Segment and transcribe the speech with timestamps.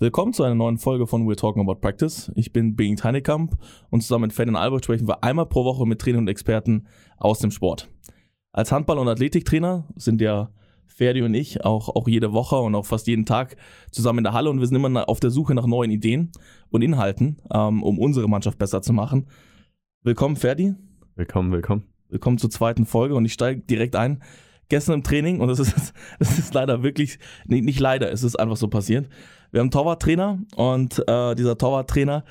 [0.00, 2.30] Willkommen zu einer neuen Folge von We're Talking About Practice.
[2.36, 3.56] Ich bin Bing Heinekamp
[3.90, 6.86] und zusammen mit Ferdinand Albert sprechen wir einmal pro Woche mit Trainern und Experten
[7.16, 7.88] aus dem Sport.
[8.52, 10.50] Als Handball- und Athletiktrainer sind ja
[10.86, 13.56] Ferdi und ich auch, auch jede Woche und auch fast jeden Tag
[13.90, 16.30] zusammen in der Halle und wir sind immer auf der Suche nach neuen Ideen
[16.70, 19.26] und Inhalten, ähm, um unsere Mannschaft besser zu machen.
[20.04, 20.76] Willkommen, Ferdi.
[21.16, 21.82] Willkommen, willkommen.
[22.08, 24.22] Willkommen zur zweiten Folge und ich steige direkt ein.
[24.68, 28.36] Gestern im Training, und das ist, das ist leider wirklich, nee, nicht leider, es ist
[28.36, 29.08] einfach so passiert.
[29.50, 32.24] Wir haben einen Torwarttrainer und äh, dieser Torwarttrainer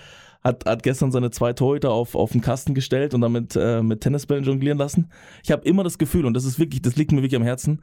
[0.44, 4.02] hat, hat gestern seine zwei Torhüter auf, auf den Kasten gestellt und damit äh, mit
[4.02, 5.12] Tennisbällen jonglieren lassen.
[5.44, 7.82] Ich habe immer das Gefühl, und das ist wirklich, das liegt mir wirklich am Herzen,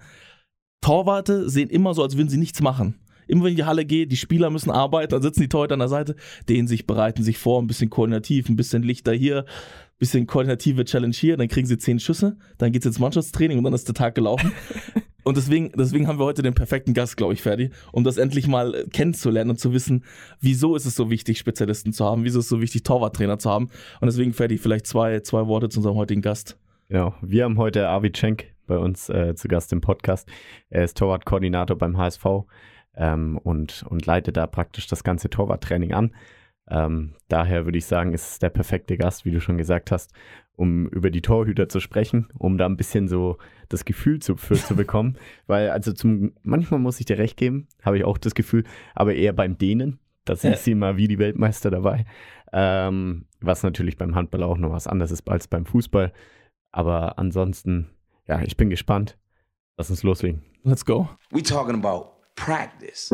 [0.80, 3.00] Torwarte sehen immer so, als würden sie nichts machen.
[3.26, 5.74] Immer wenn ich in die Halle gehe, die Spieler müssen arbeiten, dann sitzen die Torhüter
[5.74, 6.14] an der Seite,
[6.48, 10.84] dehnen sich, bereiten sich vor, ein bisschen koordinativ, ein bisschen Lichter hier, ein bisschen koordinative
[10.84, 13.94] Challenge hier, dann kriegen sie zehn Schüsse, dann geht's ins Mannschaftstraining und dann ist der
[13.94, 14.52] Tag gelaufen.
[15.24, 18.46] Und deswegen, deswegen haben wir heute den perfekten Gast, glaube ich, fertig, um das endlich
[18.46, 20.04] mal kennenzulernen und zu wissen,
[20.40, 23.50] wieso ist es so wichtig, Spezialisten zu haben, wieso ist es so wichtig, Torwarttrainer zu
[23.50, 23.70] haben.
[24.00, 26.58] Und deswegen, Ferdi, vielleicht zwei, zwei Worte zu unserem heutigen Gast.
[26.88, 30.28] Genau, wir haben heute Avi Cenk bei uns äh, zu Gast im Podcast.
[30.68, 32.24] Er ist Torwartkoordinator beim HSV
[32.96, 36.14] ähm, und, und leitet da praktisch das ganze Torwarttraining an.
[36.68, 40.12] Ähm, daher würde ich sagen, ist es der perfekte Gast, wie du schon gesagt hast,
[40.56, 43.38] um über die Torhüter zu sprechen, um da ein bisschen so
[43.68, 45.16] das Gefühl zu, für zu bekommen.
[45.46, 49.14] Weil, also zum, manchmal muss ich dir recht geben, habe ich auch das Gefühl, aber
[49.14, 49.98] eher beim Dehnen.
[50.24, 50.56] Da sind ja.
[50.56, 52.06] sie mal wie die Weltmeister dabei.
[52.52, 56.12] Ähm, was natürlich beim Handball auch noch was anderes ist als beim Fußball.
[56.72, 57.90] Aber ansonsten,
[58.26, 59.18] ja, ich bin gespannt.
[59.76, 60.42] Lass uns loslegen.
[60.62, 61.08] Let's go.
[61.30, 63.12] We talking about practice.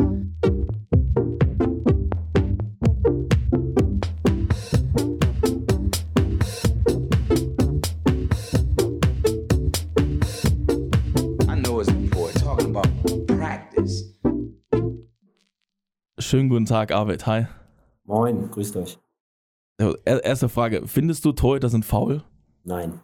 [16.31, 17.27] Schönen guten Tag, Arvid.
[17.27, 17.47] Hi.
[18.05, 18.97] Moin, grüßt euch.
[20.05, 20.87] Erste Frage.
[20.87, 22.23] Findest du Torhüter sind faul?
[22.63, 23.01] Nein.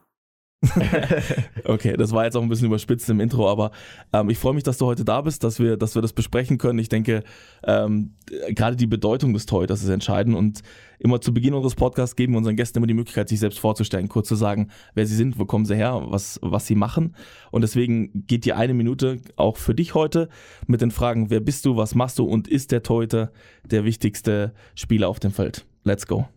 [1.66, 3.72] okay, das war jetzt auch ein bisschen überspitzt im Intro, aber
[4.12, 6.58] ähm, ich freue mich, dass du heute da bist, dass wir, dass wir das besprechen
[6.58, 6.80] können.
[6.80, 7.24] Ich denke,
[7.64, 8.16] ähm,
[8.50, 10.62] gerade die Bedeutung des Torhüters ist entscheidend und
[10.98, 14.10] immer zu Beginn unseres Podcasts geben wir unseren Gästen immer die Möglichkeit, sich selbst vorzustellen,
[14.10, 17.16] kurz zu sagen, wer sie sind, wo kommen sie her, was, was sie machen.
[17.52, 20.28] Und deswegen geht die eine Minute auch für dich heute
[20.66, 23.32] mit den Fragen, wer bist du, was machst du und ist der Torhüter
[23.64, 25.68] der wichtigste Spieler auf dem Feld?
[25.84, 26.28] Let's go.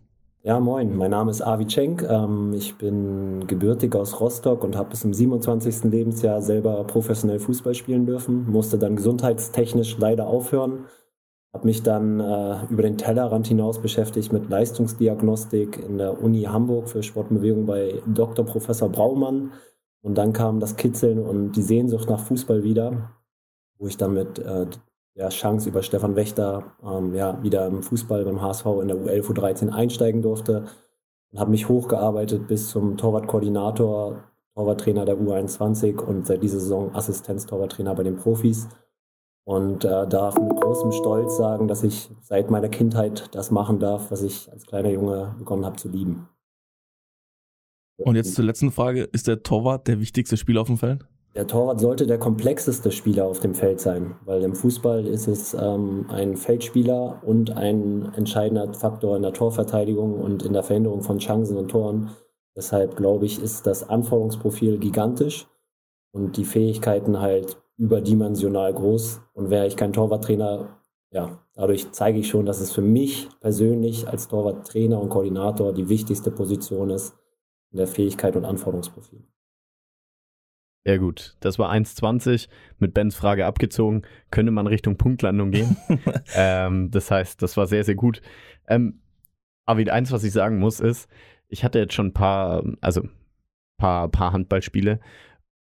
[0.43, 2.01] Ja, moin, mein Name ist Avi Cenk.
[2.01, 5.83] Ähm, ich bin gebürtig aus Rostock und habe bis zum 27.
[5.83, 8.49] Lebensjahr selber professionell Fußball spielen dürfen.
[8.49, 10.85] Musste dann gesundheitstechnisch leider aufhören.
[11.53, 16.89] Habe mich dann äh, über den Tellerrand hinaus beschäftigt mit Leistungsdiagnostik in der Uni Hamburg
[16.89, 18.43] für Sportbewegung bei Dr.
[18.43, 19.51] Professor Braumann.
[20.01, 23.11] Und dann kam das Kitzeln und die Sehnsucht nach Fußball wieder,
[23.77, 24.65] wo ich dann mit äh,
[25.15, 29.31] ja, Chance über Stefan Wächter ähm, ja, wieder im Fußball beim HSV in der U11,
[29.31, 30.65] U13 einsteigen durfte
[31.31, 34.23] und habe mich hochgearbeitet bis zum Torwartkoordinator,
[34.55, 38.67] Torwarttrainer der U21 und seit dieser Saison Assistenz-Torwarttrainer bei den Profis.
[39.43, 44.11] Und äh, darf mit großem Stolz sagen, dass ich seit meiner Kindheit das machen darf,
[44.11, 46.29] was ich als kleiner Junge begonnen habe zu lieben.
[47.97, 51.05] Und jetzt zur letzten Frage: Ist der Torwart der wichtigste Spieler auf dem Feld?
[51.33, 55.53] Der Torwart sollte der komplexeste Spieler auf dem Feld sein, weil im Fußball ist es
[55.53, 61.19] ähm, ein Feldspieler und ein entscheidender Faktor in der Torverteidigung und in der Verhinderung von
[61.19, 62.11] Chancen und Toren.
[62.53, 65.47] Deshalb glaube ich, ist das Anforderungsprofil gigantisch
[66.11, 69.21] und die Fähigkeiten halt überdimensional groß.
[69.33, 70.81] Und wäre ich kein Torwarttrainer,
[71.11, 75.87] ja, dadurch zeige ich schon, dass es für mich persönlich als Torwarttrainer und Koordinator die
[75.87, 77.15] wichtigste Position ist
[77.71, 79.23] in der Fähigkeit und Anforderungsprofil.
[80.83, 82.47] Ja gut, das war 1,20
[82.79, 84.01] mit Bens Frage abgezogen.
[84.31, 85.77] Könnte man Richtung Punktlandung gehen?
[86.35, 88.21] ähm, das heißt, das war sehr, sehr gut.
[88.67, 89.01] Ähm,
[89.65, 91.07] aber eins, was ich sagen muss, ist,
[91.49, 93.07] ich hatte jetzt schon ein paar, also
[93.77, 94.99] paar, paar Handballspiele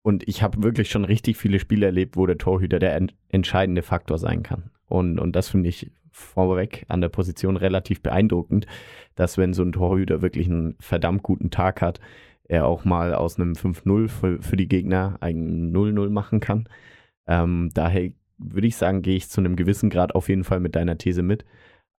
[0.02, 3.82] und ich habe wirklich schon richtig viele Spiele erlebt, wo der Torhüter der ent entscheidende
[3.82, 4.70] Faktor sein kann.
[4.86, 8.66] Und, und das finde ich vorweg an der Position relativ beeindruckend,
[9.16, 12.00] dass wenn so ein Torhüter wirklich einen verdammt guten Tag hat,
[12.48, 16.68] er auch mal aus einem 5-0 für, für, die Gegner ein 0-0 machen kann.
[17.26, 20.74] Ähm, daher würde ich sagen, gehe ich zu einem gewissen Grad auf jeden Fall mit
[20.74, 21.44] deiner These mit.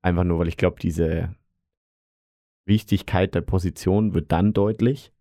[0.02, 1.36] Einfach nur, weil ich glaube, diese
[2.66, 5.14] Wichtigkeit der Position wird dann deutlich,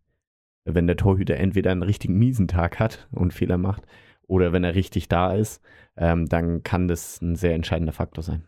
[0.64, 3.82] wenn der Torhüter entweder einen richtigen miesen Tag hat und Fehler macht
[4.26, 5.62] oder wenn er richtig da ist,
[5.96, 8.47] ähm, dann kann das ein sehr entscheidender Faktor sein.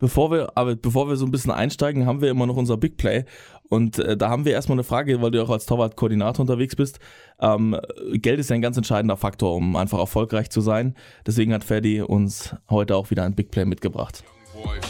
[0.00, 2.96] Bevor wir, aber bevor wir so ein bisschen einsteigen, haben wir immer noch unser Big
[2.96, 3.24] Play.
[3.68, 6.98] Und äh, da haben wir erstmal eine Frage, weil du auch als Torwart-Koordinator unterwegs bist.
[7.38, 7.78] Ähm,
[8.14, 10.96] Geld ist ja ein ganz entscheidender Faktor, um einfach erfolgreich zu sein.
[11.26, 14.24] Deswegen hat Ferdi uns heute auch wieder ein Big Play mitgebracht.
[14.54, 14.80] Boy.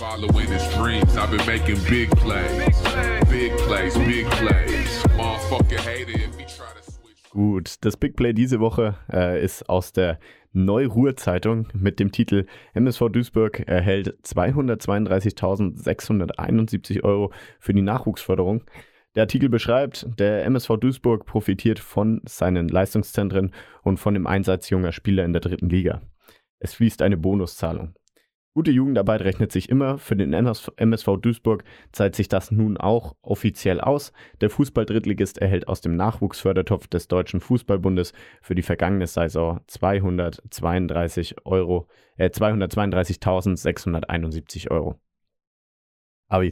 [7.33, 10.19] Gut, das Big Play diese Woche äh, ist aus der
[10.53, 18.65] Neu-Ruhr-Zeitung mit dem Titel MSV Duisburg erhält 232.671 Euro für die Nachwuchsförderung.
[19.15, 23.53] Der Artikel beschreibt, der MSV Duisburg profitiert von seinen Leistungszentren
[23.83, 26.03] und von dem Einsatz junger Spieler in der dritten Liga.
[26.59, 27.95] Es fließt eine Bonuszahlung.
[28.53, 29.97] Gute Jugendarbeit rechnet sich immer.
[29.99, 31.63] Für den MSV Duisburg
[31.93, 34.13] zahlt sich das nun auch offiziell aus.
[34.41, 38.13] Der Fußball-Drittligist erhält aus dem Nachwuchsfördertopf des Deutschen Fußballbundes
[38.43, 41.87] für die vergangene Saison 232 Euro,
[42.17, 44.97] äh, 232.671 Euro.
[46.27, 46.43] Aber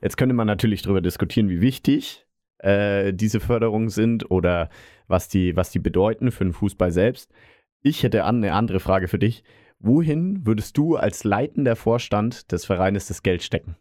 [0.00, 2.26] jetzt könnte man natürlich darüber diskutieren, wie wichtig
[2.58, 4.70] äh, diese Förderungen sind oder
[5.06, 7.32] was die, was die bedeuten für den Fußball selbst.
[7.80, 9.44] Ich hätte eine andere Frage für dich.
[9.86, 13.76] Wohin würdest du als leitender Vorstand des Vereines das Geld stecken?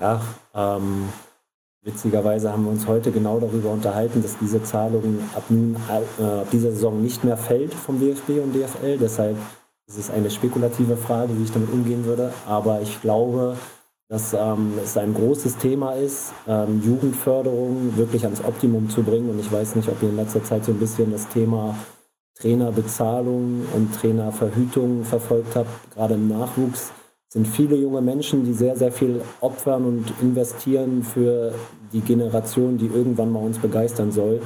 [0.00, 0.22] Ja,
[0.54, 1.10] ähm,
[1.82, 5.76] witzigerweise haben wir uns heute genau darüber unterhalten, dass diese Zahlung ab, nun,
[6.18, 8.96] äh, ab dieser Saison nicht mehr fällt vom DFB und DFL.
[8.96, 9.36] Deshalb
[9.86, 12.32] ist es eine spekulative Frage, wie ich damit umgehen würde.
[12.46, 13.58] Aber ich glaube,
[14.08, 19.28] dass ähm, es ein großes Thema ist, ähm, Jugendförderung wirklich ans Optimum zu bringen.
[19.28, 21.76] Und ich weiß nicht, ob ihr in letzter Zeit so ein bisschen das Thema
[22.40, 26.92] Trainerbezahlung und Trainerverhütung verfolgt habe, gerade im Nachwuchs,
[27.28, 31.52] sind viele junge Menschen, die sehr, sehr viel opfern und investieren für
[31.92, 34.40] die Generation, die irgendwann mal uns begeistern soll.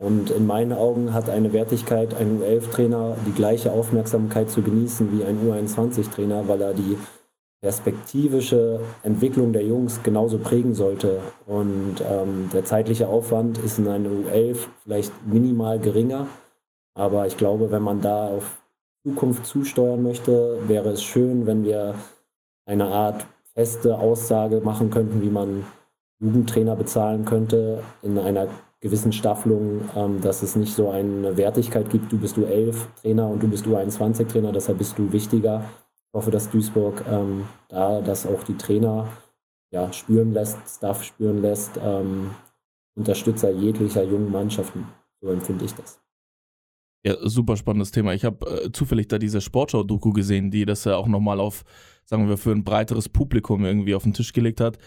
[0.00, 5.24] Und in meinen Augen hat eine Wertigkeit, ein U11-Trainer die gleiche Aufmerksamkeit zu genießen wie
[5.24, 6.96] ein U21-Trainer, weil er die
[7.60, 11.18] perspektivische Entwicklung der Jungs genauso prägen sollte.
[11.46, 16.28] Und ähm, der zeitliche Aufwand ist in einer U11 vielleicht minimal geringer
[16.98, 18.60] aber ich glaube, wenn man da auf
[19.04, 21.94] Zukunft zusteuern möchte, wäre es schön, wenn wir
[22.66, 23.24] eine Art
[23.54, 25.64] feste Aussage machen könnten, wie man
[26.20, 28.48] Jugendtrainer bezahlen könnte in einer
[28.80, 33.28] gewissen Staffelung, ähm, dass es nicht so eine Wertigkeit gibt, du bist du 11 Trainer
[33.28, 35.64] und du bist du 21 Trainer, deshalb bist du wichtiger.
[36.08, 39.06] Ich hoffe, dass Duisburg ähm, da das auch die Trainer
[39.70, 42.32] ja, spüren lässt, Staff spüren lässt, ähm,
[42.96, 44.86] Unterstützer jeglicher jungen Mannschaften.
[45.20, 46.00] So empfinde ich das.
[47.04, 48.12] Ja, super spannendes Thema.
[48.12, 51.64] Ich habe äh, zufällig da diese Sportschau-Doku gesehen, die das ja auch nochmal auf,
[52.04, 54.78] sagen wir, für ein breiteres Publikum irgendwie auf den Tisch gelegt hat.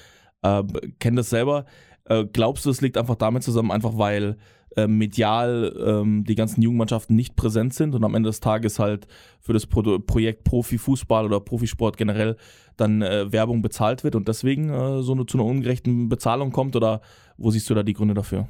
[0.41, 0.63] Äh,
[0.99, 1.65] kenn das selber.
[2.05, 4.37] Äh, glaubst du, es liegt einfach damit zusammen, einfach weil
[4.75, 9.07] äh, medial ähm, die ganzen Jugendmannschaften nicht präsent sind und am Ende des Tages halt
[9.39, 12.37] für das Pro Projekt Profifußball oder Profisport generell
[12.77, 16.75] dann äh, Werbung bezahlt wird und deswegen äh, so eine, zu einer ungerechten Bezahlung kommt?
[16.75, 17.01] Oder
[17.37, 18.47] wo siehst du da die Gründe dafür?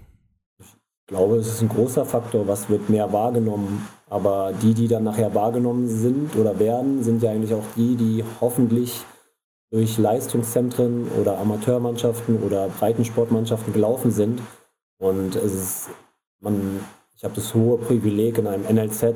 [1.11, 3.85] Ich glaube, es ist ein großer Faktor, was wird mehr wahrgenommen.
[4.09, 8.23] Aber die, die dann nachher wahrgenommen sind oder werden, sind ja eigentlich auch die, die
[8.39, 9.03] hoffentlich
[9.71, 14.41] durch Leistungszentren oder Amateurmannschaften oder Breitensportmannschaften gelaufen sind.
[14.99, 15.89] Und es ist,
[16.39, 16.79] man,
[17.17, 19.13] ich habe das hohe Privileg, in einem NLZ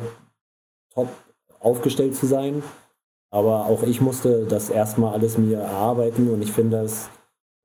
[0.93, 1.07] top
[1.61, 2.61] aufgestellt zu sein.
[3.29, 7.09] Aber auch ich musste das erstmal alles mir erarbeiten und ich finde es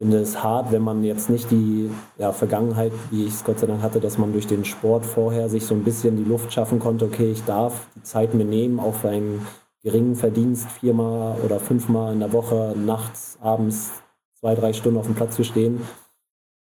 [0.01, 3.67] finde es hart, wenn man jetzt nicht die ja, Vergangenheit, wie ich es Gott sei
[3.67, 6.79] Dank hatte, dass man durch den Sport vorher sich so ein bisschen die Luft schaffen
[6.79, 9.47] konnte, okay, ich darf die Zeit mir nehmen, auch für einen
[9.83, 13.91] geringen Verdienst viermal oder fünfmal in der Woche, nachts, abends
[14.39, 15.83] zwei, drei Stunden auf dem Platz zu stehen.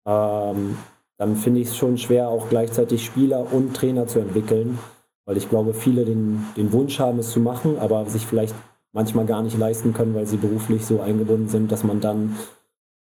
[0.07, 0.79] Ähm,
[1.19, 4.79] dann finde ich es schon schwer, auch gleichzeitig Spieler und Trainer zu entwickeln,
[5.27, 8.55] weil ich glaube, viele den, den Wunsch haben, es zu machen, aber sich vielleicht
[8.93, 12.37] manchmal gar nicht leisten können, weil sie beruflich so eingebunden sind, dass man dann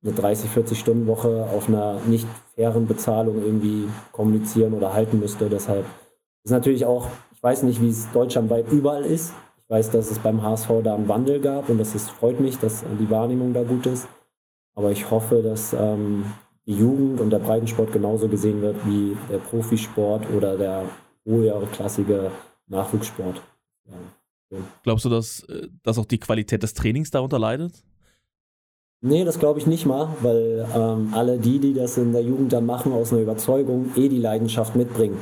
[0.07, 5.49] eine 30, 40 Stunden Woche auf einer nicht fairen Bezahlung irgendwie kommunizieren oder halten müsste.
[5.49, 5.85] Deshalb
[6.43, 9.33] ist natürlich auch, ich weiß nicht, wie es deutschlandweit überall ist.
[9.63, 12.57] Ich weiß, dass es beim HSV da einen Wandel gab und das ist, freut mich,
[12.57, 14.07] dass die Wahrnehmung da gut ist.
[14.75, 16.25] Aber ich hoffe, dass ähm,
[16.65, 20.83] die Jugend und der Breitensport genauso gesehen wird wie der Profisport oder der
[21.25, 22.31] höherklassige
[22.67, 23.41] Nachwuchssport.
[24.51, 24.59] Ja.
[24.83, 27.83] Glaubst du, dass, äh, dass auch die Qualität des Trainings darunter leidet?
[29.07, 32.51] Nee, das glaube ich nicht mal, weil ähm, alle die, die das in der Jugend
[32.51, 35.17] dann machen, aus einer Überzeugung eh die Leidenschaft mitbringen.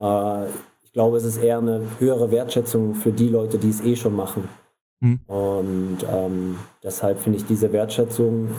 [0.00, 0.46] Äh,
[0.84, 4.14] ich glaube, es ist eher eine höhere Wertschätzung für die Leute, die es eh schon
[4.14, 4.48] machen.
[5.00, 5.20] Mhm.
[5.26, 8.50] Und ähm, deshalb finde ich diese Wertschätzung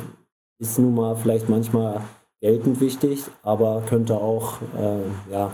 [0.59, 2.01] ist nun mal vielleicht manchmal
[2.41, 5.51] geltend wichtig, aber könnte auch äh, ja,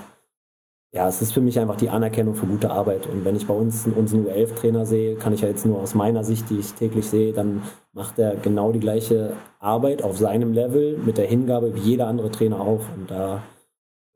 [0.96, 3.06] ja, es ist für mich einfach die Anerkennung für gute Arbeit.
[3.08, 6.24] Und wenn ich bei uns unseren U11-Trainer sehe, kann ich ja jetzt nur aus meiner
[6.24, 10.98] Sicht, die ich täglich sehe, dann macht er genau die gleiche Arbeit auf seinem Level
[11.00, 12.86] mit der Hingabe wie jeder andere Trainer auch.
[12.96, 13.44] Und da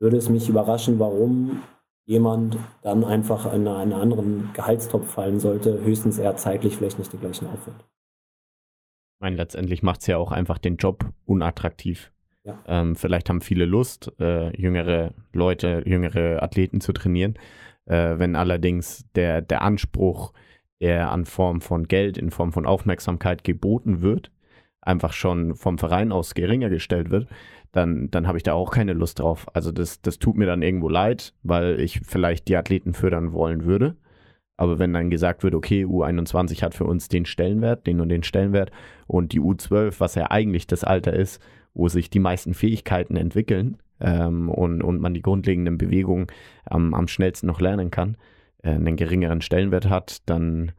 [0.00, 1.62] würde es mich überraschen, warum
[2.06, 7.20] jemand dann einfach in einen anderen Gehaltstopf fallen sollte, höchstens eher zeitlich vielleicht nicht den
[7.20, 7.78] gleichen Aufwand.
[7.78, 12.10] Ich meine, letztendlich macht es ja auch einfach den Job unattraktiv.
[12.44, 12.62] Ja.
[12.66, 17.34] Ähm, vielleicht haben viele Lust, äh, jüngere Leute, jüngere Athleten zu trainieren.
[17.84, 20.32] Äh, wenn allerdings der, der Anspruch,
[20.80, 24.30] der an Form von Geld, in Form von Aufmerksamkeit geboten wird,
[24.80, 27.28] einfach schon vom Verein aus geringer gestellt wird,
[27.72, 29.46] dann, dann habe ich da auch keine Lust drauf.
[29.54, 33.64] Also das, das tut mir dann irgendwo leid, weil ich vielleicht die Athleten fördern wollen
[33.64, 33.96] würde.
[34.56, 38.22] Aber wenn dann gesagt wird, okay, U21 hat für uns den Stellenwert, den und den
[38.22, 38.70] Stellenwert
[39.06, 41.40] und die U12, was ja eigentlich das Alter ist,
[41.74, 46.26] wo sich die meisten Fähigkeiten entwickeln ähm, und, und man die grundlegenden Bewegungen
[46.64, 48.16] am, am schnellsten noch lernen kann,
[48.62, 50.72] äh, einen geringeren Stellenwert hat, dann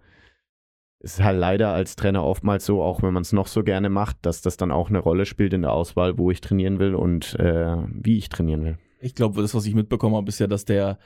[1.00, 3.90] ist es halt leider als Trainer oftmals so, auch wenn man es noch so gerne
[3.90, 6.94] macht, dass das dann auch eine Rolle spielt in der Auswahl, wo ich trainieren will
[6.94, 8.78] und äh, wie ich trainieren will.
[9.00, 11.00] Ich glaube, das, was ich mitbekommen habe, ist ja, dass der,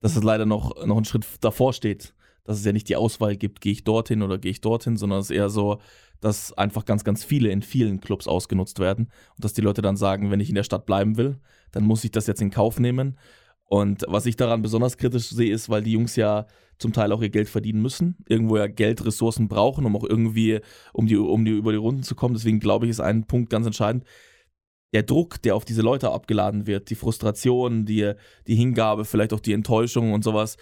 [0.00, 2.14] dass es leider noch, noch einen Schritt davor steht.
[2.44, 5.18] Dass es ja nicht die Auswahl gibt, gehe ich dorthin oder gehe ich dorthin, sondern
[5.18, 5.78] es ist eher so,
[6.20, 9.96] dass einfach ganz, ganz viele in vielen Clubs ausgenutzt werden und dass die Leute dann
[9.96, 11.38] sagen, wenn ich in der Stadt bleiben will,
[11.72, 13.18] dann muss ich das jetzt in Kauf nehmen.
[13.64, 16.46] Und was ich daran besonders kritisch sehe, ist, weil die Jungs ja
[16.78, 20.60] zum Teil auch ihr Geld verdienen müssen, irgendwo ja Geld, Ressourcen brauchen, um auch irgendwie,
[20.92, 22.34] um die, um die über die Runden zu kommen.
[22.34, 24.04] Deswegen glaube ich, ist ein Punkt ganz entscheidend.
[24.92, 28.12] Der Druck, der auf diese Leute abgeladen wird, die Frustration, die,
[28.48, 30.56] die Hingabe, vielleicht auch die Enttäuschung und sowas,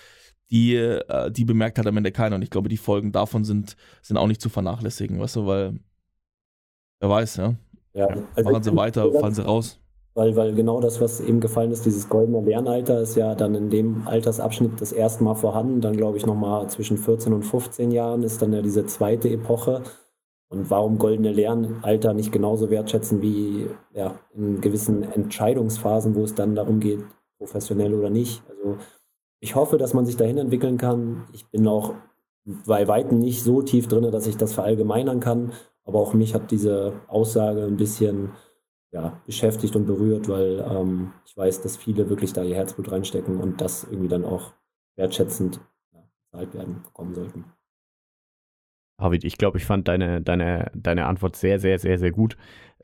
[0.50, 2.36] die, äh, die bemerkt halt am Ende keiner.
[2.36, 5.78] Und ich glaube, die Folgen davon sind, sind auch nicht zu vernachlässigen, weißt du, weil
[7.00, 7.54] wer weiß, ja.
[7.94, 9.80] Ja, also Machen sie weiter, fallen sie raus.
[10.14, 13.70] Weil, weil genau das, was eben gefallen ist, dieses goldene Lernalter, ist ja dann in
[13.70, 15.80] dem Altersabschnitt das erste Mal vorhanden.
[15.80, 19.82] Dann glaube ich nochmal zwischen 14 und 15 Jahren ist dann ja diese zweite Epoche.
[20.48, 26.54] Und warum goldene Lernalter nicht genauso wertschätzen wie ja, in gewissen Entscheidungsphasen, wo es dann
[26.54, 27.04] darum geht,
[27.36, 28.42] professionell oder nicht.
[28.48, 28.78] Also
[29.40, 31.26] ich hoffe, dass man sich dahin entwickeln kann.
[31.32, 31.94] Ich bin auch
[32.66, 35.52] bei Weitem nicht so tief drin, dass ich das verallgemeinern kann.
[35.84, 38.32] Aber auch mich hat diese Aussage ein bisschen
[38.90, 43.38] ja, beschäftigt und berührt, weil ähm, ich weiß, dass viele wirklich da ihr Herzblut reinstecken
[43.38, 44.52] und das irgendwie dann auch
[44.96, 45.60] wertschätzend
[45.92, 47.44] ja, bezahlt werden bekommen sollten.
[49.00, 52.36] David, ich glaube, ich fand deine, deine, deine Antwort sehr, sehr, sehr, sehr gut.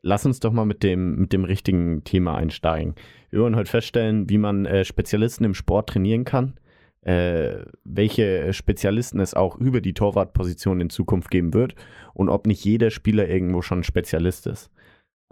[0.07, 2.93] Lass uns doch mal mit dem, mit dem richtigen Thema einsteigen.
[3.31, 6.59] Wir wollen heute feststellen, wie man äh, Spezialisten im Sport trainieren kann,
[7.01, 11.73] äh, welche Spezialisten es auch über die Torwartposition in Zukunft geben wird
[12.13, 14.69] und ob nicht jeder Spieler irgendwo schon Spezialist ist.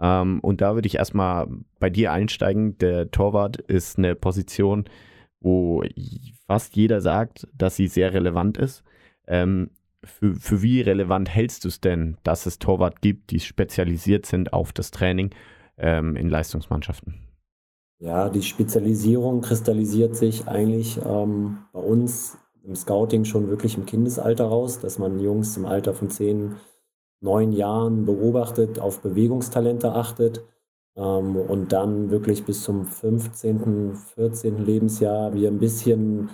[0.00, 1.46] Ähm, und da würde ich erstmal
[1.78, 2.76] bei dir einsteigen.
[2.78, 4.86] Der Torwart ist eine Position,
[5.38, 5.84] wo
[6.48, 8.82] fast jeder sagt, dass sie sehr relevant ist.
[9.28, 9.70] Ähm,
[10.06, 14.52] für, für wie relevant hältst du es denn, dass es Torwart gibt, die spezialisiert sind
[14.52, 15.30] auf das Training
[15.76, 17.14] ähm, in Leistungsmannschaften?
[17.98, 24.46] Ja, die Spezialisierung kristallisiert sich eigentlich ähm, bei uns im Scouting schon wirklich im Kindesalter
[24.46, 26.56] raus, dass man Jungs im Alter von 10,
[27.20, 30.44] 9 Jahren beobachtet, auf Bewegungstalente achtet
[30.96, 34.64] ähm, und dann wirklich bis zum 15., 14.
[34.64, 36.30] Lebensjahr wir ein bisschen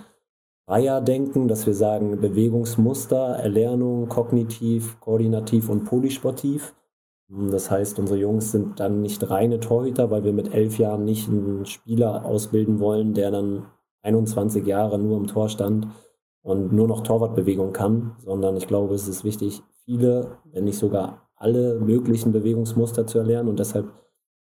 [0.71, 6.73] freier denken, dass wir sagen Bewegungsmuster, Erlernung, kognitiv, koordinativ und polysportiv.
[7.27, 11.27] Das heißt, unsere Jungs sind dann nicht reine Torhüter, weil wir mit elf Jahren nicht
[11.27, 13.65] einen Spieler ausbilden wollen, der dann
[14.03, 15.89] 21 Jahre nur im Tor stand
[16.41, 21.27] und nur noch Torwartbewegung kann, sondern ich glaube, es ist wichtig, viele, wenn nicht sogar
[21.35, 23.49] alle möglichen Bewegungsmuster zu erlernen.
[23.49, 23.89] Und deshalb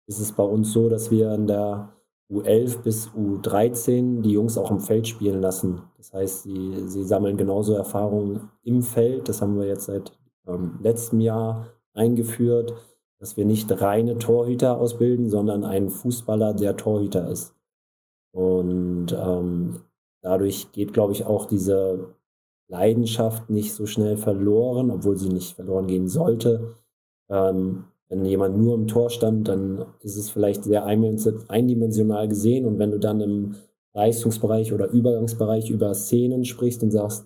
[0.07, 1.93] ist es bei uns so, dass wir in der
[2.29, 5.81] U11 bis U13 die Jungs auch im Feld spielen lassen.
[5.97, 9.29] Das heißt, sie, sie sammeln genauso Erfahrungen im Feld.
[9.29, 10.11] Das haben wir jetzt seit
[10.45, 12.73] ähm, letztem Jahr eingeführt,
[13.19, 17.55] dass wir nicht reine Torhüter ausbilden, sondern einen Fußballer, der Torhüter ist.
[18.31, 19.81] Und ähm,
[20.21, 22.13] dadurch geht, glaube ich, auch diese
[22.67, 26.75] Leidenschaft nicht so schnell verloren, obwohl sie nicht verloren gehen sollte.
[27.29, 32.65] Ähm, wenn jemand nur im Tor stand, dann ist es vielleicht sehr eindimensional gesehen.
[32.65, 33.55] Und wenn du dann im
[33.93, 37.25] Leistungsbereich oder Übergangsbereich über Szenen sprichst und sagst,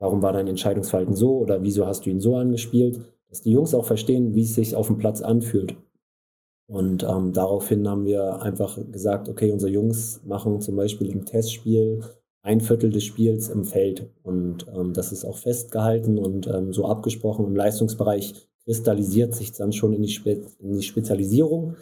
[0.00, 3.74] warum war dein Entscheidungsverhalten so oder wieso hast du ihn so angespielt, dass die Jungs
[3.74, 5.76] auch verstehen, wie es sich auf dem Platz anfühlt.
[6.66, 12.02] Und ähm, daraufhin haben wir einfach gesagt, okay, unsere Jungs machen zum Beispiel im Testspiel
[12.42, 14.10] ein Viertel des Spiels im Feld.
[14.22, 19.72] Und ähm, das ist auch festgehalten und ähm, so abgesprochen im Leistungsbereich kristallisiert sich dann
[19.72, 21.76] schon in die, Spe in die Spezialisierung.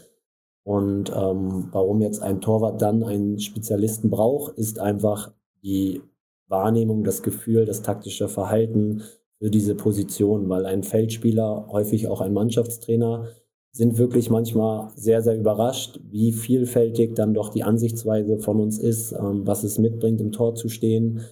[0.64, 6.02] Und ähm, warum jetzt ein Torwart dann einen Spezialisten braucht, ist einfach die
[6.48, 9.02] Wahrnehmung, das Gefühl, das taktische Verhalten
[9.38, 13.26] für diese Position, weil ein Feldspieler, häufig auch ein Mannschaftstrainer,
[13.72, 19.12] sind wirklich manchmal sehr, sehr überrascht, wie vielfältig dann doch die Ansichtsweise von uns ist,
[19.12, 21.22] ähm, was es mitbringt, im Tor zu stehen,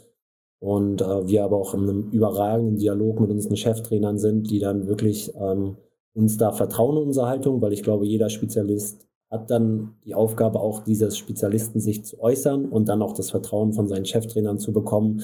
[0.60, 4.86] und äh, wir aber auch in einem überragenden Dialog mit unseren Cheftrainern sind, die dann
[4.86, 5.76] wirklich ähm,
[6.14, 10.60] uns da vertrauen in unsere Haltung, weil ich glaube, jeder Spezialist hat dann die Aufgabe,
[10.60, 14.72] auch dieses Spezialisten sich zu äußern und dann auch das Vertrauen von seinen Cheftrainern zu
[14.72, 15.22] bekommen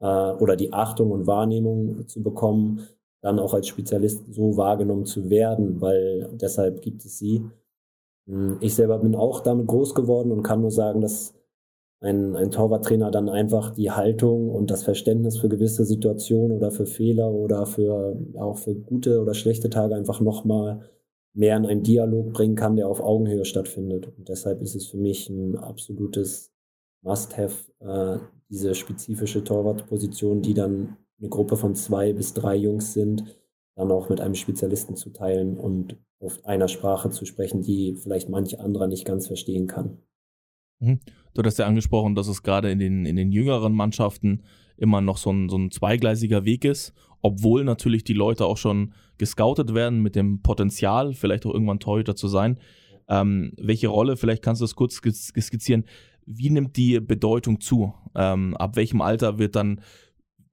[0.00, 2.80] äh, oder die Achtung und Wahrnehmung zu bekommen,
[3.20, 7.44] dann auch als Spezialist so wahrgenommen zu werden, weil deshalb gibt es sie.
[8.26, 11.34] Hm, ich selber bin auch damit groß geworden und kann nur sagen, dass
[12.04, 16.86] ein, ein Torwarttrainer dann einfach die Haltung und das Verständnis für gewisse Situationen oder für
[16.86, 20.90] Fehler oder für auch für gute oder schlechte Tage einfach nochmal
[21.32, 24.12] mehr in einen Dialog bringen kann, der auf Augenhöhe stattfindet.
[24.16, 26.52] Und deshalb ist es für mich ein absolutes
[27.02, 28.18] Must-have, äh,
[28.50, 33.24] diese spezifische Torwartposition, die dann eine Gruppe von zwei bis drei Jungs sind,
[33.76, 38.28] dann auch mit einem Spezialisten zu teilen und auf einer Sprache zu sprechen, die vielleicht
[38.28, 39.98] manch anderer nicht ganz verstehen kann.
[40.84, 41.00] Mhm.
[41.34, 44.42] Du hast ja angesprochen, dass es gerade in den, in den jüngeren Mannschaften
[44.76, 48.92] immer noch so ein, so ein zweigleisiger Weg ist, obwohl natürlich die Leute auch schon
[49.18, 52.58] gescoutet werden mit dem Potenzial, vielleicht auch irgendwann Torhüter zu sein.
[53.08, 55.84] Ähm, welche Rolle, vielleicht kannst du das kurz skizzieren,
[56.26, 57.94] wie nimmt die Bedeutung zu?
[58.14, 59.80] Ähm, ab welchem Alter wird dann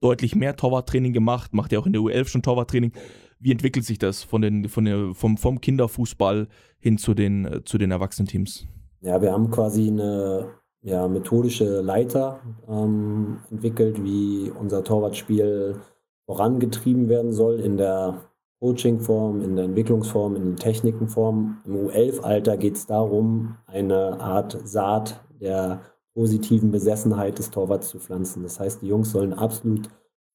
[0.00, 1.54] deutlich mehr Torwarttraining gemacht?
[1.54, 2.92] Macht ihr auch in der U11 schon Torwarttraining?
[3.38, 6.48] Wie entwickelt sich das von den, von der, vom, vom Kinderfußball
[6.78, 8.68] hin zu den, zu den Erwachsenenteams?
[9.02, 10.48] Ja, wir haben quasi eine
[10.80, 15.80] ja, methodische Leiter ähm, entwickelt, wie unser Torwartspiel
[16.26, 18.22] vorangetrieben werden soll in der
[18.60, 21.58] Coaching-Form, in der Entwicklungsform, in der Technikenform.
[21.66, 25.80] Im U11-Alter geht es darum, eine Art Saat der
[26.14, 28.44] positiven Besessenheit des Torwarts zu pflanzen.
[28.44, 29.88] Das heißt, die Jungs sollen absolut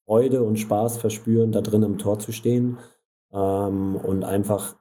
[0.06, 2.80] Freude und Spaß verspüren, da drin im Tor zu stehen
[3.32, 4.76] ähm, und einfach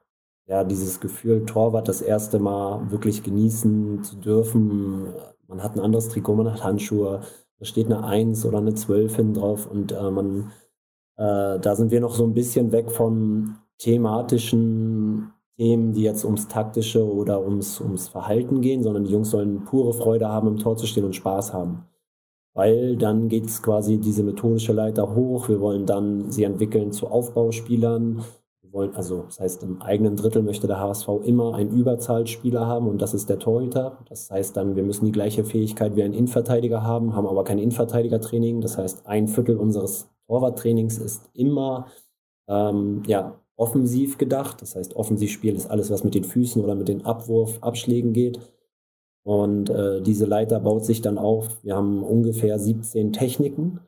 [0.46, 5.12] ja, dieses Gefühl, Torwart das erste Mal wirklich genießen zu dürfen.
[5.48, 7.20] Man hat ein anderes Trikot, man hat Handschuhe,
[7.58, 10.52] da steht eine 1 oder eine 12 hin drauf und äh, man,
[11.16, 16.48] äh, da sind wir noch so ein bisschen weg von thematischen Themen, die jetzt ums
[16.48, 20.76] Taktische oder ums, ums Verhalten gehen, sondern die Jungs sollen pure Freude haben, im Tor
[20.76, 21.86] zu stehen und Spaß haben.
[22.52, 25.48] Weil dann geht es quasi diese methodische Leiter hoch.
[25.48, 28.22] Wir wollen dann sie entwickeln zu Aufbauspielern,
[28.76, 33.02] wollen, also das heißt, im eigenen Drittel möchte der HSV immer einen Überzahlspieler haben und
[33.02, 33.98] das ist der Torhüter.
[34.08, 37.58] Das heißt dann, wir müssen die gleiche Fähigkeit wie ein Innenverteidiger haben, haben aber kein
[37.58, 38.60] Innenverteidigertraining.
[38.60, 41.86] Das heißt, ein Viertel unseres Torwarttrainings ist immer
[42.48, 44.62] ähm, ja, offensiv gedacht.
[44.62, 48.38] Das heißt, Offensivspiel ist alles, was mit den Füßen oder mit den Abwurfabschlägen geht.
[49.24, 51.48] Und äh, diese Leiter baut sich dann auf.
[51.64, 53.80] Wir haben ungefähr 17 Techniken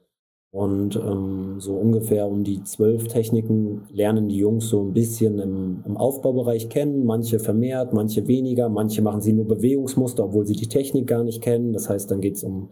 [0.50, 5.84] und ähm, so ungefähr um die zwölf Techniken lernen die Jungs so ein bisschen im,
[5.86, 7.04] im, Aufbaubereich kennen.
[7.04, 8.70] Manche vermehrt, manche weniger.
[8.70, 11.74] Manche machen sie nur Bewegungsmuster, obwohl sie die Technik gar nicht kennen.
[11.74, 12.70] Das heißt, dann geht es um,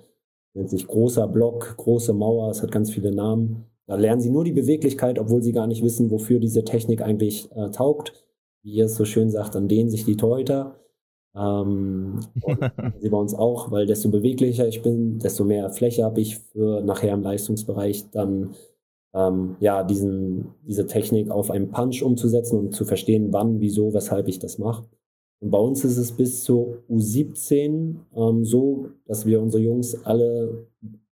[0.54, 2.50] nennt sich großer Block, große Mauer.
[2.50, 3.66] Es hat ganz viele Namen.
[3.86, 7.50] Da lernen sie nur die Beweglichkeit, obwohl sie gar nicht wissen, wofür diese Technik eigentlich
[7.54, 8.14] äh, taugt.
[8.62, 10.80] Wie ihr es so schön sagt, dann dehnen sich die Torhüter.
[11.36, 12.20] Ähm,
[12.98, 16.80] sie bei uns auch, weil desto beweglicher ich bin, desto mehr Fläche habe ich für
[16.82, 18.54] nachher im Leistungsbereich dann
[19.14, 24.28] ähm, ja diesen, diese Technik auf einen Punch umzusetzen und zu verstehen, wann, wieso, weshalb
[24.28, 24.84] ich das mache.
[25.40, 30.66] Und bei uns ist es bis zur U17 ähm, so, dass wir unsere Jungs alle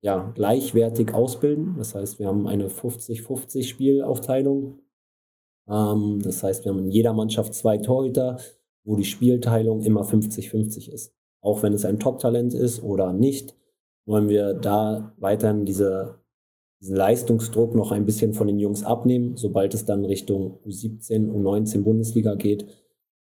[0.02, 1.74] ja, gleichwertig ausbilden.
[1.78, 4.78] Das heißt, wir haben eine 50-50 Spielaufteilung.
[5.68, 8.38] Ähm, das heißt, wir haben in jeder Mannschaft zwei Torhüter,
[8.84, 11.14] wo die Spielteilung immer 50-50 ist.
[11.40, 13.54] Auch wenn es ein Top-Talent ist oder nicht,
[14.06, 16.20] wollen wir da weiterhin diese,
[16.80, 19.36] diesen Leistungsdruck noch ein bisschen von den Jungs abnehmen.
[19.36, 22.66] Sobald es dann Richtung U17, U19 Bundesliga geht,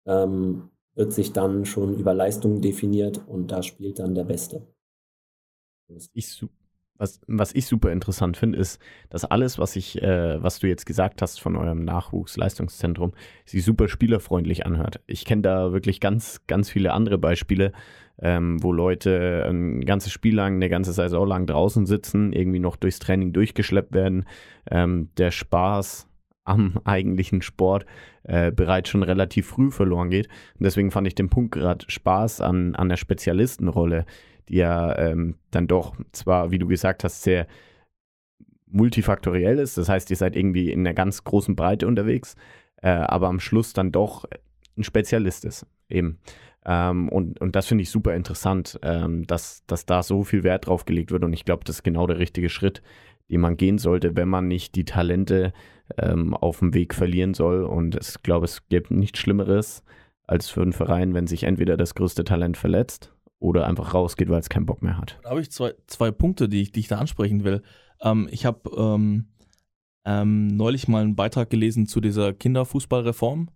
[0.06, 4.66] ähm, wird sich dann schon über Leistungen definiert und da spielt dann der Beste.
[6.14, 6.44] Ich,
[7.02, 10.86] was, was ich super interessant finde, ist, dass alles, was ich, äh, was du jetzt
[10.86, 13.12] gesagt hast von eurem Nachwuchsleistungszentrum,
[13.44, 15.00] sich super spielerfreundlich anhört.
[15.06, 17.72] Ich kenne da wirklich ganz, ganz viele andere Beispiele,
[18.20, 22.76] ähm, wo Leute ein ganzes Spiel lang, eine ganze Saison lang draußen sitzen, irgendwie noch
[22.76, 24.24] durchs Training durchgeschleppt werden.
[24.70, 26.06] Ähm, der Spaß
[26.44, 27.84] am eigentlichen Sport
[28.22, 30.28] äh, bereits schon relativ früh verloren geht.
[30.58, 34.06] Und deswegen fand ich den Punkt gerade Spaß an, an der Spezialistenrolle
[34.48, 37.46] die ja ähm, dann doch zwar, wie du gesagt hast, sehr
[38.66, 39.78] multifaktoriell ist.
[39.78, 42.36] Das heißt, ihr seid irgendwie in einer ganz großen Breite unterwegs,
[42.76, 44.24] äh, aber am Schluss dann doch
[44.76, 45.66] ein Spezialist ist.
[45.88, 46.18] Eben.
[46.64, 50.66] Ähm, und, und das finde ich super interessant, ähm, dass, dass da so viel Wert
[50.66, 51.24] drauf gelegt wird.
[51.24, 52.82] Und ich glaube, das ist genau der richtige Schritt,
[53.30, 55.52] den man gehen sollte, wenn man nicht die Talente
[55.98, 57.64] ähm, auf dem Weg verlieren soll.
[57.64, 59.82] Und ich glaube, es gibt nichts Schlimmeres
[60.24, 64.38] als für einen Verein, wenn sich entweder das größte Talent verletzt oder einfach rausgeht, weil
[64.38, 65.18] es keinen Bock mehr hat.
[65.22, 67.62] Da habe ich zwei, zwei Punkte, die ich, die ich da ansprechen will.
[68.00, 69.26] Ähm, ich habe ähm,
[70.04, 73.48] ähm, neulich mal einen Beitrag gelesen zu dieser Kinderfußballreform,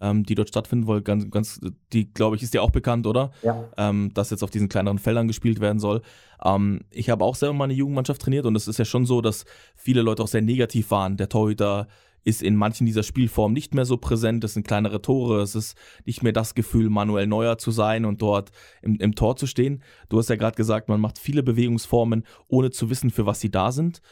[0.00, 1.02] ähm, die dort stattfinden soll.
[1.02, 1.60] Ganz, ganz,
[1.92, 3.30] die, glaube ich, ist dir auch bekannt, oder?
[3.42, 3.68] Ja.
[3.76, 6.02] Ähm, dass jetzt auf diesen kleineren Feldern gespielt werden soll.
[6.44, 9.20] Ähm, ich habe auch selber mal eine Jugendmannschaft trainiert und es ist ja schon so,
[9.20, 11.16] dass viele Leute auch sehr negativ waren.
[11.16, 11.86] Der Torhüter
[12.22, 14.44] ist in manchen dieser Spielformen nicht mehr so präsent.
[14.44, 15.40] Es sind kleinere Tore.
[15.40, 18.50] Es ist nicht mehr das Gefühl, Manuel Neuer zu sein und dort
[18.82, 19.82] im, im Tor zu stehen.
[20.08, 23.50] Du hast ja gerade gesagt, man macht viele Bewegungsformen, ohne zu wissen, für was sie
[23.50, 24.02] da sind.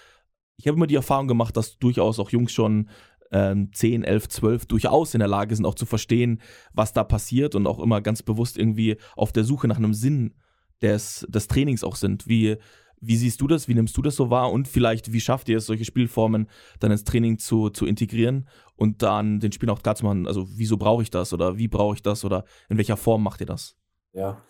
[0.57, 2.89] Ich habe immer die Erfahrung gemacht, dass durchaus auch Jungs schon
[3.33, 6.41] ähm, 10, 11, 12 durchaus in der Lage sind, auch zu verstehen,
[6.73, 10.35] was da passiert und auch immer ganz bewusst irgendwie auf der Suche nach einem Sinn
[10.83, 12.29] des, des Trainings auch sind.
[12.29, 12.57] Wie,
[13.01, 13.69] wie siehst du das?
[13.69, 14.53] Wie nimmst du das so wahr?
[14.53, 16.49] Und vielleicht, wie schafft ihr es, solche Spielformen
[16.81, 20.47] dann ins Training zu, zu integrieren und dann den Spielern auch klar zu machen, also
[20.49, 23.47] wieso brauche ich das oder wie brauche ich das oder in welcher Form macht ihr
[23.47, 23.77] das?
[24.13, 24.43] Ja,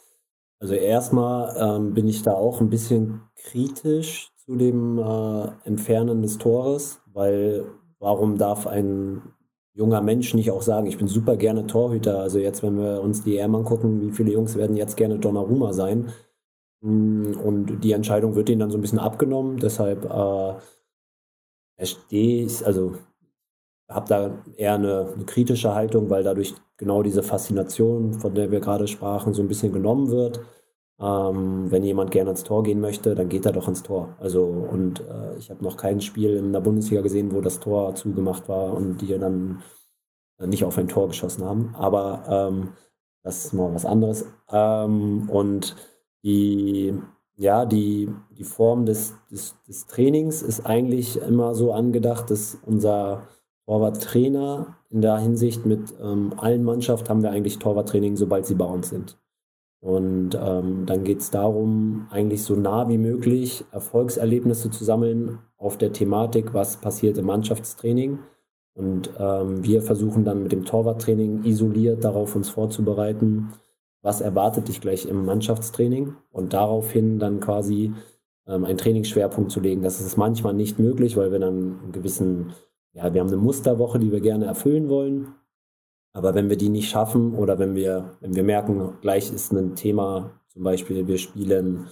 [0.61, 6.39] also erstmal ähm, bin ich da auch ein bisschen kritisch zu dem äh, Entfernen des
[6.39, 7.67] Tores, weil
[7.99, 9.23] warum darf ein
[9.75, 12.21] junger Mensch nicht auch sagen, ich bin super gerne Torhüter.
[12.21, 15.73] Also jetzt, wenn wir uns die EM angucken, wie viele Jungs werden jetzt gerne Donnarumma
[15.73, 16.13] sein?
[16.81, 19.59] Mm, und die Entscheidung wird ihnen dann so ein bisschen abgenommen.
[19.59, 20.55] Deshalb äh,
[21.77, 22.95] verstehe ich, also
[23.89, 28.61] habe da eher eine, eine, kritische Haltung, weil dadurch genau diese Faszination, von der wir
[28.61, 30.41] gerade sprachen, so ein bisschen genommen wird.
[31.01, 34.17] Ähm, wenn jemand gerne ins Tor gehen möchte, dann geht er doch ins Tor.
[34.19, 37.95] Also und äh, ich habe noch kein Spiel in der Bundesliga gesehen, wo das Tor
[37.95, 39.63] zugemacht war und die dann
[40.47, 41.75] nicht auf ein Tor geschossen haben.
[41.75, 42.69] Aber ähm,
[43.23, 44.27] das ist mal was anderes.
[44.51, 45.77] Ähm, und
[46.23, 46.95] die,
[47.37, 53.29] ja, die, die Form des, des, des Trainings ist eigentlich immer so angedacht, dass unser
[53.67, 58.65] Torwarttrainer in der Hinsicht mit ähm, allen Mannschaften haben wir eigentlich Torwarttraining, sobald sie bei
[58.65, 59.19] uns sind.
[59.81, 65.79] Und ähm, dann geht es darum, eigentlich so nah wie möglich Erfolgserlebnisse zu sammeln auf
[65.79, 68.19] der Thematik, was passiert im Mannschaftstraining.
[68.75, 73.53] Und ähm, wir versuchen dann mit dem Torwarttraining isoliert darauf uns vorzubereiten,
[74.03, 77.93] was erwartet dich gleich im Mannschaftstraining und daraufhin dann quasi
[78.47, 79.83] ähm, einen Trainingsschwerpunkt zu legen.
[79.83, 82.53] Das ist manchmal nicht möglich, weil wir dann einen gewissen,
[82.93, 85.35] ja, wir haben eine Musterwoche, die wir gerne erfüllen wollen.
[86.19, 89.77] Aber wenn wir die nicht schaffen oder wenn wir, wenn wir merken, gleich ist ein
[89.77, 91.87] Thema, zum Beispiel wir spielen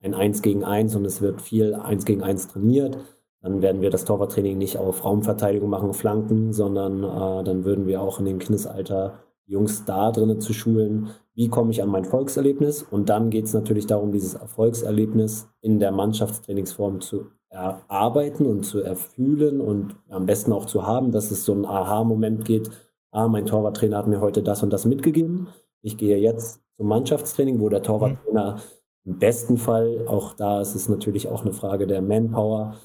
[0.00, 2.96] ein 1 gegen 1 und es wird viel 1 gegen 1 trainiert,
[3.40, 8.00] dann werden wir das Torwarttraining nicht auf Raumverteidigung machen, Flanken, sondern äh, dann würden wir
[8.00, 12.84] auch in dem Kindesalter Jungs da drinnen zu schulen, wie komme ich an mein Volkserlebnis?
[12.84, 18.80] Und dann geht es natürlich darum, dieses Erfolgserlebnis in der Mannschaftstrainingsform zu erarbeiten und zu
[18.80, 22.70] erfühlen und am besten auch zu haben, dass es so ein Aha-Moment geht.
[23.12, 25.48] Ah, mein Torwarttrainer hat mir heute das und das mitgegeben.
[25.82, 28.56] Ich gehe jetzt zum Mannschaftstraining, wo der Torwarttrainer
[29.04, 32.76] im besten Fall, auch da ist es natürlich auch eine Frage der Manpower,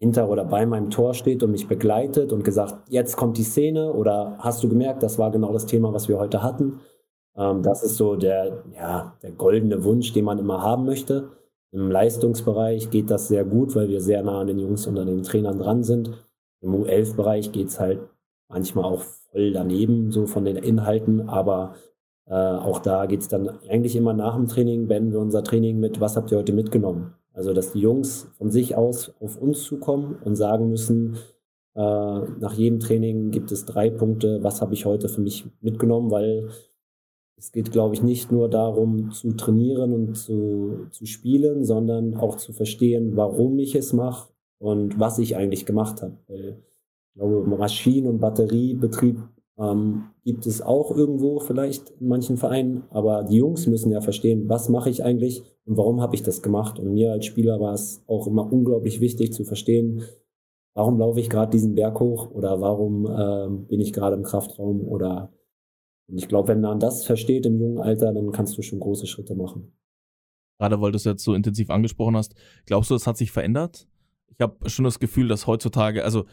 [0.00, 3.92] hinter oder bei meinem Tor steht und mich begleitet und gesagt, jetzt kommt die Szene
[3.92, 6.80] oder hast du gemerkt, das war genau das Thema, was wir heute hatten.
[7.36, 11.28] Ähm, das ist so der, ja, der goldene Wunsch, den man immer haben möchte.
[11.70, 15.06] Im Leistungsbereich geht das sehr gut, weil wir sehr nah an den Jungs und an
[15.06, 16.10] den Trainern dran sind.
[16.62, 18.00] Im U11-Bereich geht es halt
[18.50, 21.74] manchmal auch voll daneben, so von den Inhalten, aber
[22.26, 25.80] äh, auch da geht es dann eigentlich immer nach dem Training, beenden wir unser Training
[25.80, 27.14] mit, was habt ihr heute mitgenommen?
[27.32, 31.16] Also, dass die Jungs von sich aus auf uns zukommen und sagen müssen,
[31.74, 36.10] äh, nach jedem Training gibt es drei Punkte, was habe ich heute für mich mitgenommen,
[36.10, 36.48] weil
[37.36, 42.36] es geht, glaube ich, nicht nur darum zu trainieren und zu, zu spielen, sondern auch
[42.36, 46.18] zu verstehen, warum ich es mache und was ich eigentlich gemacht habe.
[46.28, 46.58] Weil
[47.12, 49.18] ich glaube, Maschinen- und Batteriebetrieb
[49.58, 54.48] ähm, gibt es auch irgendwo vielleicht in manchen Vereinen, aber die Jungs müssen ja verstehen,
[54.48, 56.78] was mache ich eigentlich und warum habe ich das gemacht.
[56.78, 60.02] Und mir als Spieler war es auch immer unglaublich wichtig zu verstehen,
[60.74, 64.86] warum laufe ich gerade diesen Berg hoch oder warum ähm, bin ich gerade im Kraftraum
[64.86, 65.32] oder
[66.10, 69.06] und ich glaube, wenn man das versteht im jungen Alter, dann kannst du schon große
[69.06, 69.72] Schritte machen.
[70.58, 72.34] Gerade weil du es jetzt so intensiv angesprochen hast,
[72.66, 73.86] glaubst du, das hat sich verändert?
[74.26, 76.24] Ich habe schon das Gefühl, dass heutzutage, also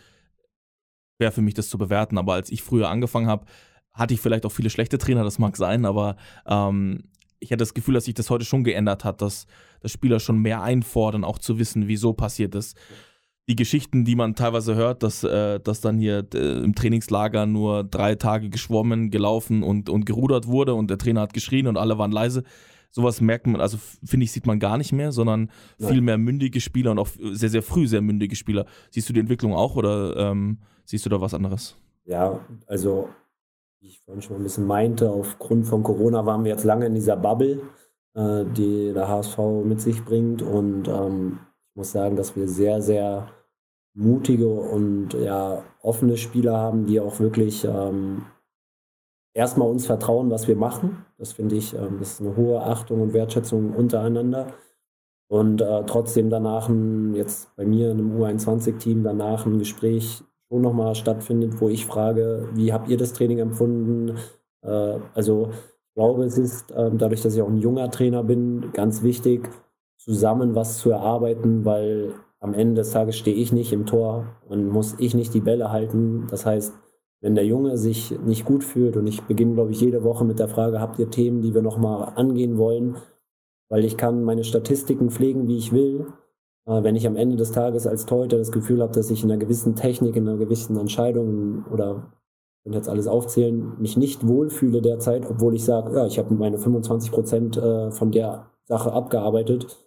[1.18, 3.46] wäre für mich das zu bewerten, aber als ich früher angefangen habe,
[3.94, 7.04] hatte ich vielleicht auch viele schlechte Trainer, das mag sein, aber ähm,
[7.40, 9.48] ich hatte das Gefühl, dass sich das heute schon geändert hat, dass,
[9.82, 12.78] dass Spieler schon mehr einfordern, auch zu wissen, wieso passiert ist
[13.50, 17.84] die Geschichten, die man teilweise hört, dass, äh, dass dann hier äh, im Trainingslager nur
[17.84, 21.98] drei Tage geschwommen, gelaufen und, und gerudert wurde und der Trainer hat geschrien und alle
[21.98, 22.44] waren leise.
[22.90, 25.92] Sowas merkt man, also finde ich, sieht man gar nicht mehr, sondern Nein.
[25.92, 28.66] viel mehr mündige Spieler und auch sehr, sehr früh sehr mündige Spieler.
[28.92, 31.76] Siehst du die Entwicklung auch oder ähm, siehst du da was anderes?
[32.06, 33.10] Ja, also
[33.80, 36.96] wie ich vorhin schon ein bisschen meinte, aufgrund von Corona waren wir jetzt lange in
[36.96, 37.62] dieser Bubble,
[38.16, 42.82] äh, die der HSV mit sich bringt und ähm, ich muss sagen, dass wir sehr,
[42.82, 43.30] sehr
[43.94, 48.26] mutige und ja, offene Spieler haben, die auch wirklich ähm,
[49.34, 51.06] erstmal uns vertrauen, was wir machen.
[51.18, 54.54] Das finde ich, ähm, das ist eine hohe Achtung und Wertschätzung untereinander.
[55.30, 60.62] Und äh, trotzdem danach, ein, jetzt bei mir in einem U21-Team, danach ein Gespräch schon
[60.62, 64.18] nochmal stattfindet, wo ich frage, wie habt ihr das Training empfunden?
[64.62, 68.72] Äh, also ich glaube, es ist äh, dadurch, dass ich auch ein junger Trainer bin,
[68.74, 69.50] ganz wichtig,
[69.98, 74.70] zusammen was zu erarbeiten, weil am Ende des Tages stehe ich nicht im Tor und
[74.70, 76.28] muss ich nicht die Bälle halten.
[76.30, 76.74] Das heißt,
[77.20, 80.40] wenn der Junge sich nicht gut fühlt und ich beginne, glaube ich, jede Woche mit
[80.40, 82.98] der Frage, habt ihr Themen, die wir nochmal angehen wollen?
[83.70, 86.06] Weil ich kann meine Statistiken pflegen, wie ich will.
[86.68, 89.32] Äh, wenn ich am Ende des Tages als Torhüter das Gefühl habe, dass ich in
[89.32, 92.12] einer gewissen Technik, in einer gewissen Entscheidung oder
[92.68, 96.58] und jetzt alles aufzählen, mich nicht wohlfühle derzeit, obwohl ich sage, ja, ich habe meine
[96.58, 99.78] 25 Prozent äh, von der Sache abgearbeitet.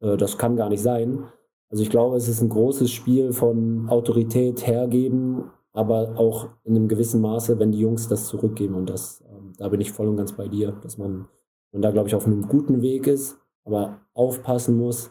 [0.00, 1.24] Äh, das kann gar nicht sein.
[1.70, 6.86] Also ich glaube, es ist ein großes Spiel von Autorität hergeben, aber auch in einem
[6.86, 8.76] gewissen Maße, wenn die Jungs das zurückgeben.
[8.76, 11.26] Und das, ähm, da bin ich voll und ganz bei dir, dass man,
[11.72, 15.10] man da, glaube ich, auf einem guten Weg ist, aber aufpassen muss,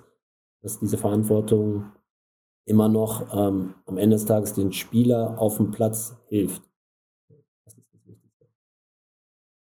[0.62, 1.92] dass diese Verantwortung
[2.66, 6.62] immer noch ähm, am Ende des Tages den Spieler auf dem Platz hilft.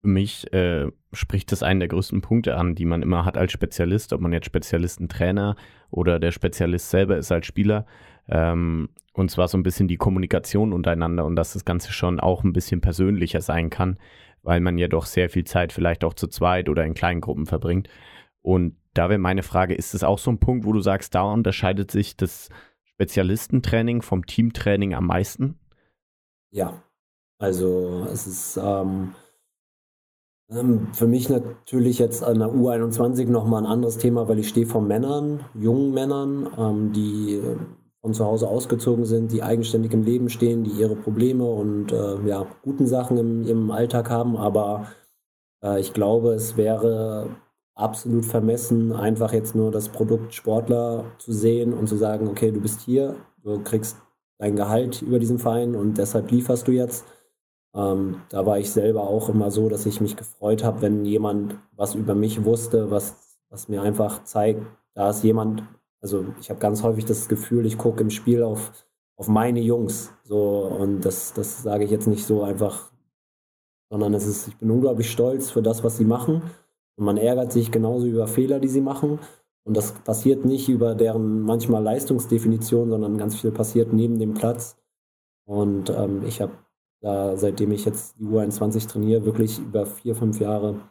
[0.02, 3.52] Für mich äh, spricht das einen der größten Punkte an, die man immer hat als
[3.52, 5.56] Spezialist, ob man jetzt Spezialistentrainer
[5.92, 7.86] oder der Spezialist selber ist als Spieler.
[8.28, 12.44] Ähm, und zwar so ein bisschen die Kommunikation untereinander und dass das Ganze schon auch
[12.44, 13.98] ein bisschen persönlicher sein kann,
[14.42, 17.46] weil man ja doch sehr viel Zeit vielleicht auch zu zweit oder in kleinen Gruppen
[17.46, 17.90] verbringt.
[18.42, 21.24] Und da wäre meine Frage, ist es auch so ein Punkt, wo du sagst, da
[21.24, 22.50] unterscheidet sich das
[22.84, 25.60] Spezialistentraining vom Teamtraining am meisten?
[26.52, 26.84] Ja,
[27.38, 29.14] also es ist ähm,
[30.50, 34.66] ähm, für mich natürlich jetzt an der U21 nochmal ein anderes Thema, weil ich stehe
[34.66, 37.42] vor Männern, jungen Männern, ähm, die
[38.02, 42.26] von zu Hause ausgezogen sind, die eigenständig im Leben stehen, die ihre Probleme und äh,
[42.26, 44.38] ja, guten Sachen im, im Alltag haben.
[44.38, 44.88] Aber
[45.64, 47.30] äh, ich glaube, es wäre
[47.80, 52.60] absolut vermessen, einfach jetzt nur das Produkt Sportler zu sehen und zu sagen, okay, du
[52.60, 53.98] bist hier, du kriegst
[54.38, 57.06] dein Gehalt über diesen Verein und deshalb lieferst du jetzt
[57.74, 61.58] ähm, da war ich selber auch immer so, dass ich mich gefreut habe, wenn jemand
[61.76, 63.16] was über mich wusste, was,
[63.50, 64.66] was mir einfach zeigt,
[64.96, 65.64] da ist jemand,
[66.02, 68.72] also ich habe ganz häufig das Gefühl, ich gucke im Spiel auf,
[69.16, 70.12] auf meine Jungs.
[70.24, 72.92] So, und das, das sage ich jetzt nicht so einfach,
[73.90, 76.42] sondern es ist, ich bin unglaublich stolz für das, was sie machen.
[77.00, 79.20] Man ärgert sich genauso über Fehler, die sie machen.
[79.64, 84.78] Und das passiert nicht über deren manchmal Leistungsdefinition, sondern ganz viel passiert neben dem Platz.
[85.46, 86.54] Und ähm, ich habe
[87.02, 90.82] da, seitdem ich jetzt die U21 trainiere, wirklich über vier, fünf Jahre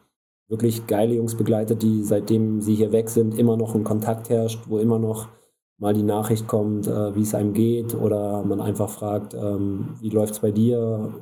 [0.47, 4.61] wirklich geile Jungs begleitet, die seitdem sie hier weg sind, immer noch ein Kontakt herrscht,
[4.67, 5.29] wo immer noch
[5.77, 10.09] mal die Nachricht kommt, äh, wie es einem geht oder man einfach fragt, ähm, wie
[10.09, 11.13] läuft es bei dir,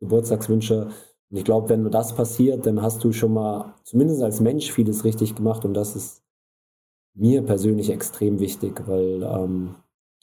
[0.00, 0.88] Geburtstagswünsche.
[1.30, 5.04] Und ich glaube, wenn das passiert, dann hast du schon mal zumindest als Mensch vieles
[5.04, 6.22] richtig gemacht und das ist
[7.14, 9.74] mir persönlich extrem wichtig, weil ähm,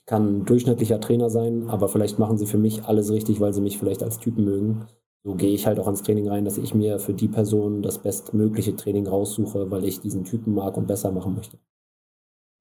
[0.05, 3.61] kann ein durchschnittlicher Trainer sein, aber vielleicht machen sie für mich alles richtig, weil sie
[3.61, 4.85] mich vielleicht als Typen mögen.
[5.23, 8.01] So gehe ich halt auch ans Training rein, dass ich mir für die Person das
[8.01, 11.57] bestmögliche Training raussuche, weil ich diesen Typen mag und besser machen möchte.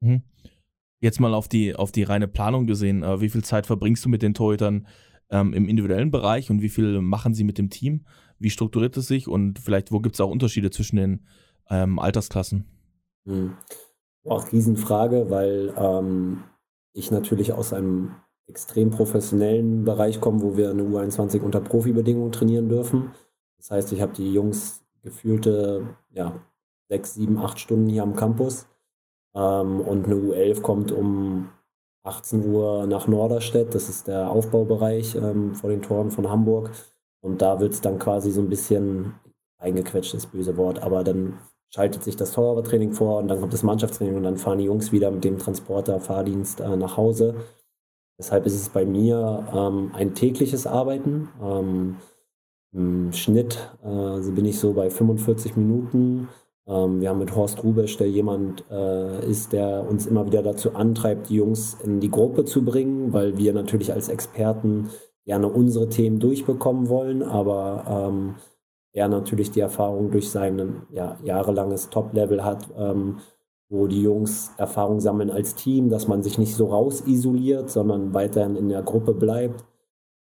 [0.01, 0.23] Mhm.
[1.01, 3.03] Jetzt mal auf die, auf die reine Planung gesehen.
[3.03, 4.87] Äh, wie viel Zeit verbringst du mit den Torhütern
[5.31, 8.07] ähm, im individuellen Bereich und wie viel machen sie mit dem Team?
[8.43, 11.27] Wie strukturiert es sich und vielleicht, wo gibt es auch Unterschiede zwischen den
[11.71, 12.67] ähm, Altersklassen?
[13.25, 13.57] Mhm.
[14.25, 16.45] Auch Riesenfrage, weil ähm,
[16.93, 18.15] ich natürlich aus einem
[18.47, 23.13] extrem professionellen Bereich komme, wo wir eine U21 unter Profibedingungen trainieren dürfen.
[23.57, 26.41] Das heißt, ich habe die Jungs gefühlte ja,
[26.89, 28.67] sechs, sieben, acht Stunden hier am Campus.
[29.35, 31.49] Ähm, und eine U11 kommt um
[32.05, 33.75] 18 Uhr nach Norderstedt.
[33.75, 36.71] Das ist der Aufbaubereich ähm, vor den Toren von Hamburg.
[37.23, 39.15] Und da wird es dann quasi so ein bisschen
[39.59, 41.39] eingequetscht, das böse Wort, aber dann
[41.71, 44.93] schaltet sich das Torwarttraining vor und dann kommt das Mannschaftstraining und dann fahren die Jungs
[44.93, 47.37] wieder mit dem Transporter, Fahrdienst äh, nach Hause.
[48.19, 51.29] Deshalb ist es bei mir ähm, ein tägliches Arbeiten.
[51.43, 51.97] Ähm,
[52.73, 56.29] Im Schnitt äh, bin ich so bei 45 Minuten.
[56.67, 60.75] Ähm, wir haben mit Horst Rubesch, der jemand äh, ist, der uns immer wieder dazu
[60.75, 64.91] antreibt, die Jungs in die Gruppe zu bringen, weil wir natürlich als Experten
[65.25, 68.35] gerne unsere Themen durchbekommen wollen, aber ähm,
[68.93, 73.19] er natürlich die Erfahrung durch sein ja, jahrelanges Top-Level hat, ähm,
[73.69, 78.13] wo die Jungs Erfahrung sammeln als Team, dass man sich nicht so raus isoliert, sondern
[78.13, 79.65] weiterhin in der Gruppe bleibt.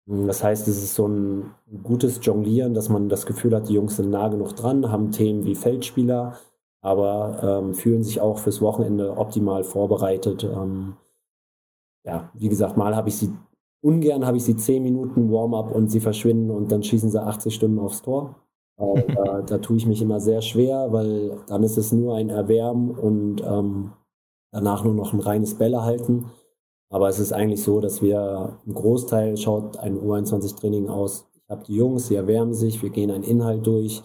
[0.06, 1.52] Das heißt, es ist so ein
[1.84, 5.46] gutes Jonglieren, dass man das Gefühl hat, die Jungs sind nah genug dran, haben Themen
[5.46, 6.38] wie Feldspieler,
[6.82, 10.44] aber ähm, fühlen sich auch fürs Wochenende optimal vorbereitet.
[10.44, 10.96] Ähm,
[12.04, 13.34] ja, wie gesagt, mal habe ich sie,
[13.82, 17.54] ungern habe ich sie 10 Minuten Warm-up und sie verschwinden und dann schießen sie 80
[17.54, 18.36] Stunden aufs Tor.
[19.14, 22.90] Da, da tue ich mich immer sehr schwer, weil dann ist es nur ein Erwärmen
[22.90, 23.92] und ähm,
[24.52, 26.32] danach nur noch ein reines Bälle halten.
[26.90, 31.28] Aber es ist eigentlich so, dass wir im Großteil schaut ein U21-Training aus.
[31.36, 34.04] Ich habe die Jungs, sie erwärmen sich, wir gehen einen Inhalt durch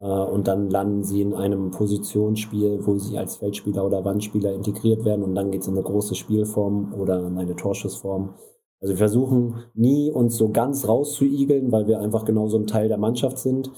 [0.00, 5.04] äh, und dann landen sie in einem Positionsspiel, wo sie als Feldspieler oder Wandspieler integriert
[5.04, 8.34] werden und dann geht es in eine große Spielform oder in eine Torschussform.
[8.82, 12.98] Also wir versuchen nie uns so ganz rauszuigeln, weil wir einfach genauso ein Teil der
[12.98, 13.70] Mannschaft sind.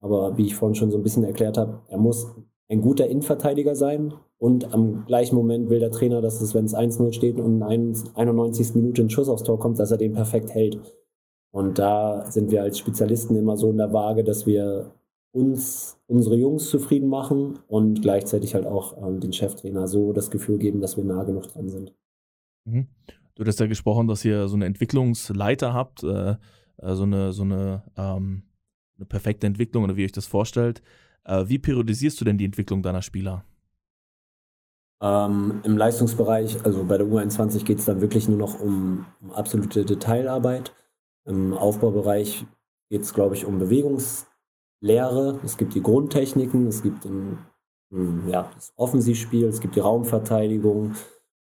[0.00, 2.28] Aber wie ich vorhin schon so ein bisschen erklärt habe, er muss
[2.68, 6.74] ein guter Innenverteidiger sein und am gleichen Moment will der Trainer, dass es, wenn es
[6.74, 7.62] 1-0 steht und in
[8.14, 8.74] 91.
[8.76, 10.80] Minute ein Schuss aufs Tor kommt, dass er den perfekt hält.
[11.50, 14.92] Und da sind wir als Spezialisten immer so in der Waage, dass wir
[15.32, 20.58] uns, unsere Jungs zufrieden machen und gleichzeitig halt auch ähm, den Cheftrainer so das Gefühl
[20.58, 21.94] geben, dass wir nah genug dran sind.
[22.64, 22.86] Mhm.
[23.44, 26.36] Du hast ja gesprochen, dass ihr so eine Entwicklungsleiter habt, äh,
[26.78, 28.44] äh so eine, so eine, ähm,
[28.96, 30.82] eine perfekte Entwicklung oder wie ihr euch das vorstellt.
[31.24, 33.44] Äh, wie periodisierst du denn die Entwicklung deiner Spieler?
[35.02, 39.32] Ähm, Im Leistungsbereich, also bei der U21 geht es dann wirklich nur noch um, um
[39.32, 40.72] absolute Detailarbeit.
[41.24, 42.46] Im Aufbaubereich
[42.88, 45.40] geht es, glaube ich, um Bewegungslehre.
[45.44, 47.38] Es gibt die Grundtechniken, es gibt ein,
[47.90, 50.94] ein, ja, das Offensivspiel, es gibt die Raumverteidigung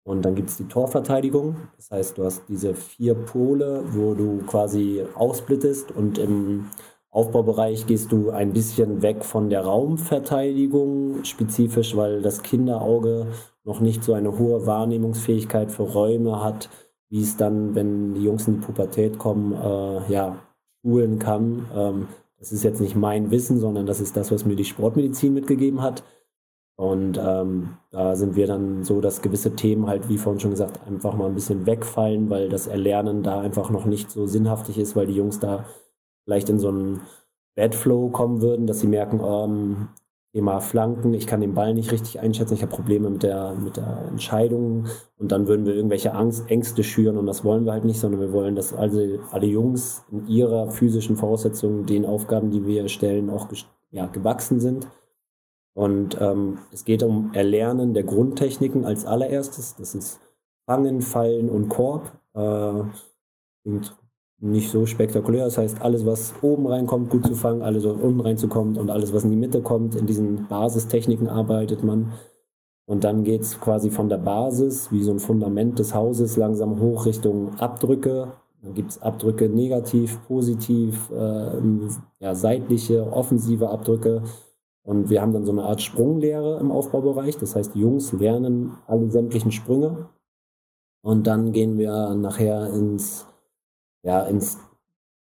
[0.04, 1.56] und dann gibt es die Torverteidigung.
[1.78, 6.66] Das heißt, du hast diese vier Pole, wo du quasi aussplittest und im
[7.10, 13.28] Aufbaubereich gehst du ein bisschen weg von der Raumverteidigung, spezifisch, weil das Kinderauge
[13.66, 16.70] noch nicht so eine hohe Wahrnehmungsfähigkeit für Räume hat,
[17.10, 20.38] wie es dann, wenn die Jungs in die Pubertät kommen, äh, ja,
[20.82, 21.68] schulen kann.
[21.76, 22.08] Ähm,
[22.40, 25.82] das ist jetzt nicht mein Wissen, sondern das ist das, was mir die Sportmedizin mitgegeben
[25.82, 26.04] hat.
[26.82, 30.80] Und ähm, da sind wir dann so, dass gewisse Themen halt, wie vorhin schon gesagt,
[30.88, 34.96] einfach mal ein bisschen wegfallen, weil das Erlernen da einfach noch nicht so sinnhaftig ist,
[34.96, 35.66] weil die Jungs da
[36.24, 37.02] vielleicht in so einen
[37.54, 39.90] Bad Flow kommen würden, dass sie merken, ähm,
[40.34, 43.78] Thema Flanken, ich kann den Ball nicht richtig einschätzen, ich habe Probleme mit der, mit
[43.78, 44.88] der Entscheidung
[45.20, 48.22] und dann würden wir irgendwelche Angst, Ängste schüren und das wollen wir halt nicht, sondern
[48.22, 53.30] wir wollen, dass also alle Jungs in ihrer physischen Voraussetzungen den Aufgaben, die wir stellen,
[53.30, 53.50] auch
[53.92, 54.88] ja, gewachsen sind.
[55.74, 59.76] Und ähm, es geht um Erlernen der Grundtechniken als allererstes.
[59.78, 60.20] Das ist
[60.66, 62.12] Fangen, Fallen und Korb.
[62.34, 62.84] Äh,
[63.64, 63.96] klingt
[64.42, 65.46] nicht so spektakulär.
[65.46, 69.14] Das heißt, alles, was oben reinkommt, gut zu fangen, alles, was unten reinzukommt und alles,
[69.14, 72.12] was in die Mitte kommt, in diesen Basistechniken arbeitet man.
[72.86, 76.82] Und dann geht es quasi von der Basis, wie so ein Fundament des Hauses, langsam
[76.82, 78.34] hoch Richtung Abdrücke.
[78.64, 81.58] Dann gibt es Abdrücke negativ, positiv, äh,
[82.20, 84.24] ja, seitliche, offensive Abdrücke.
[84.84, 87.38] Und wir haben dann so eine Art Sprunglehre im Aufbaubereich.
[87.38, 90.10] Das heißt, die Jungs lernen alle sämtlichen Sprünge.
[91.04, 93.26] Und dann gehen wir nachher ins
[94.04, 94.58] ja, ins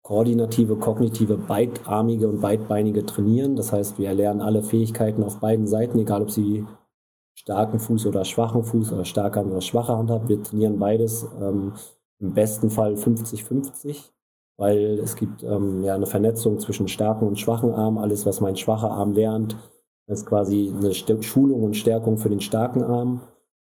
[0.02, 3.56] koordinative, kognitive, beidarmige und beidbeinige Trainieren.
[3.56, 6.66] Das heißt, wir erlernen alle Fähigkeiten auf beiden Seiten, egal ob sie
[7.36, 10.28] starken Fuß oder schwachen Fuß oder starke Hand oder schwache Hand haben.
[10.28, 11.74] Wir trainieren beides ähm,
[12.20, 14.12] im besten Fall 50-50,
[14.62, 17.98] weil es gibt ähm, ja eine Vernetzung zwischen starken und schwachen Arm.
[17.98, 19.58] Alles, was mein schwacher Arm lernt,
[20.08, 23.22] ist quasi eine Schulung und Stärkung für den starken Arm.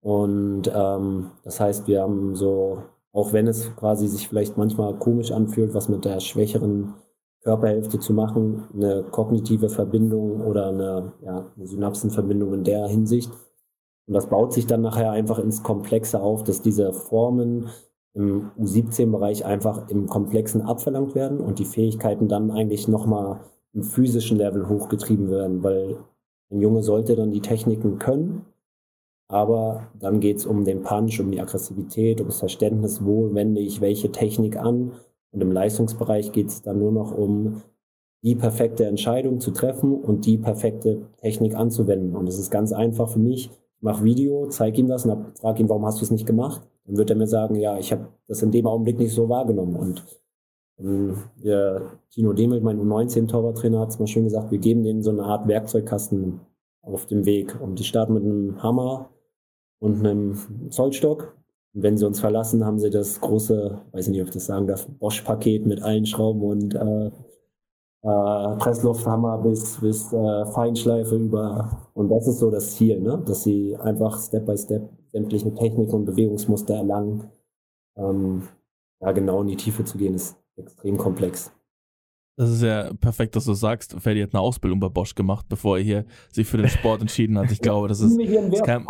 [0.01, 2.83] Und ähm, das heißt, wir haben so
[3.17, 6.93] auch wenn es quasi sich vielleicht manchmal komisch anfühlt, was mit der schwächeren
[7.41, 13.31] Körperhälfte zu machen, eine kognitive Verbindung oder eine, ja, eine Synapsenverbindung in der Hinsicht.
[14.05, 17.69] Und das baut sich dann nachher einfach ins Komplexe auf, dass diese Formen
[18.17, 23.41] im U17-Bereich einfach im Komplexen abverlangt werden und die Fähigkeiten dann eigentlich nochmal
[23.73, 25.97] im physischen Level hochgetrieben werden, weil
[26.49, 28.45] ein Junge sollte dann die Techniken können,
[29.27, 33.61] aber dann geht es um den Punch, um die Aggressivität, um das Verständnis, wo wende
[33.61, 34.93] ich welche Technik an.
[35.31, 37.61] Und im Leistungsbereich geht es dann nur noch um
[38.23, 42.15] die perfekte Entscheidung zu treffen und die perfekte Technik anzuwenden.
[42.15, 43.51] Und es ist ganz einfach für mich.
[43.77, 46.61] Ich mache Video, zeige ihm das und frage ihn, warum hast du es nicht gemacht?
[46.85, 49.75] Dann wird er mir sagen, ja, ich habe das in dem Augenblick nicht so wahrgenommen.
[49.75, 50.05] Und
[50.79, 55.11] ähm, der Tino Demelt, mein U19-Torwarttrainer, hat es mal schön gesagt, wir geben denen so
[55.11, 56.39] eine Art Werkzeugkasten
[56.81, 57.59] auf dem Weg.
[57.61, 59.09] Und die starten mit einem Hammer,
[59.79, 61.35] und einem Zollstock.
[61.73, 64.45] Und wenn sie uns verlassen, haben sie das große, weiß ich nicht, ob ich das
[64.47, 67.11] sagen darf, Bosch-Paket mit allen Schrauben und äh,
[68.07, 71.89] äh, Presslufthammer bis, bis äh, Feinschleife über.
[71.93, 73.21] Und das ist so das Ziel, ne?
[73.25, 77.29] dass sie einfach Step by Step sämtliche Technik und Bewegungsmuster erlangen.
[77.97, 78.43] Ähm,
[79.01, 81.51] ja, genau in die Tiefe zu gehen, ist extrem komplex.
[82.39, 85.79] Das ist ja perfekt, dass du sagst, Ferdi hat eine Ausbildung bei Bosch gemacht, bevor
[85.79, 87.51] er hier sich für den Sport entschieden hat.
[87.51, 88.85] Ich glaube, das ist, ist kein,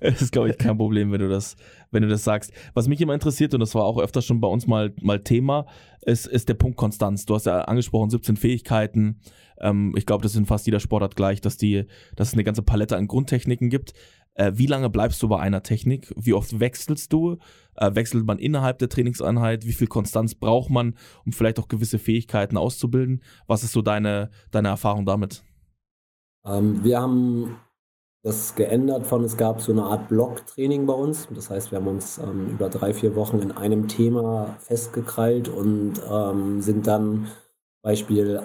[0.00, 1.54] ist, glaube ich, kein Problem, wenn du das,
[1.92, 2.52] wenn du das sagst.
[2.74, 5.66] Was mich immer interessiert, und das war auch öfter schon bei uns mal, mal Thema,
[6.02, 7.26] ist, ist der Punkt Konstanz.
[7.26, 9.20] Du hast ja angesprochen, 17 Fähigkeiten.
[9.60, 11.84] Ähm, ich glaube, das in fast jeder Sportart gleich, dass die,
[12.16, 13.92] dass es eine ganze Palette an Grundtechniken gibt.
[14.34, 16.12] Äh, wie lange bleibst du bei einer Technik?
[16.16, 17.38] Wie oft wechselst du?
[17.80, 19.64] Äh, wechselt man innerhalb der Trainingseinheit?
[19.64, 23.22] Wie viel Konstanz braucht man, um vielleicht auch gewisse Fähigkeiten auszubilden?
[23.46, 25.44] Was ist so deine, deine Erfahrung damit?
[26.44, 27.56] Ähm, wir haben
[28.24, 31.28] das geändert von, es gab so eine Art Blocktraining bei uns.
[31.32, 35.94] Das heißt, wir haben uns ähm, über drei, vier Wochen in einem Thema festgekrallt und
[36.10, 37.28] ähm, sind dann
[37.82, 38.42] Beispiel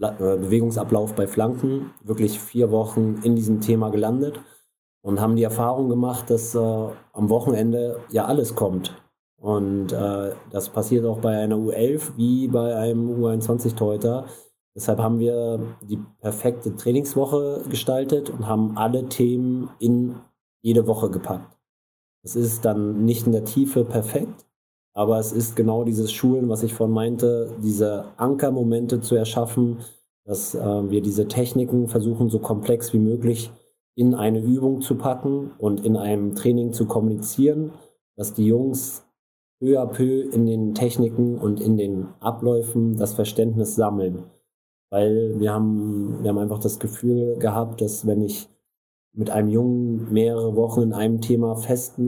[0.00, 4.40] äh, Bewegungsablauf bei Flanken wirklich vier Wochen in diesem Thema gelandet
[5.02, 8.94] und haben die Erfahrung gemacht, dass äh, am Wochenende ja alles kommt.
[9.38, 14.26] Und äh, das passiert auch bei einer U11 wie bei einem U21-Torhüter.
[14.74, 20.16] Deshalb haben wir die perfekte Trainingswoche gestaltet und haben alle Themen in
[20.60, 21.56] jede Woche gepackt.
[22.22, 24.46] Es ist dann nicht in der Tiefe perfekt,
[24.92, 29.78] aber es ist genau dieses Schulen, was ich vorhin meinte, diese Ankermomente zu erschaffen,
[30.24, 33.50] dass äh, wir diese Techniken versuchen, so komplex wie möglich
[33.94, 37.72] in eine Übung zu packen und in einem Training zu kommunizieren,
[38.16, 39.04] dass die Jungs
[39.60, 44.24] peu à peu in den Techniken und in den Abläufen das Verständnis sammeln.
[44.90, 48.48] Weil wir haben, wir haben einfach das Gefühl gehabt, dass wenn ich
[49.12, 52.00] mit einem Jungen mehrere Wochen in einem Thema fest,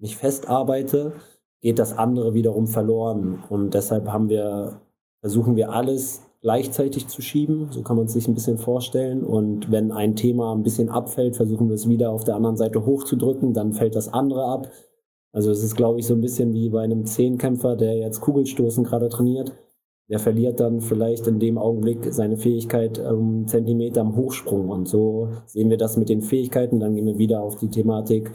[0.00, 1.12] nicht festarbeite,
[1.60, 3.42] geht das andere wiederum verloren.
[3.48, 4.80] Und deshalb haben wir,
[5.20, 7.68] versuchen wir alles gleichzeitig zu schieben.
[7.70, 9.24] So kann man es sich ein bisschen vorstellen.
[9.24, 12.84] Und wenn ein Thema ein bisschen abfällt, versuchen wir es wieder auf der anderen Seite
[12.84, 14.70] hochzudrücken, dann fällt das andere ab.
[15.32, 18.84] Also es ist, glaube ich, so ein bisschen wie bei einem Zehnkämpfer, der jetzt Kugelstoßen
[18.84, 19.54] gerade trainiert.
[20.10, 24.68] Der verliert dann vielleicht in dem Augenblick seine Fähigkeit um Zentimeter am Hochsprung.
[24.68, 26.78] Und so sehen wir das mit den Fähigkeiten.
[26.78, 28.30] Dann gehen wir wieder auf die Thematik.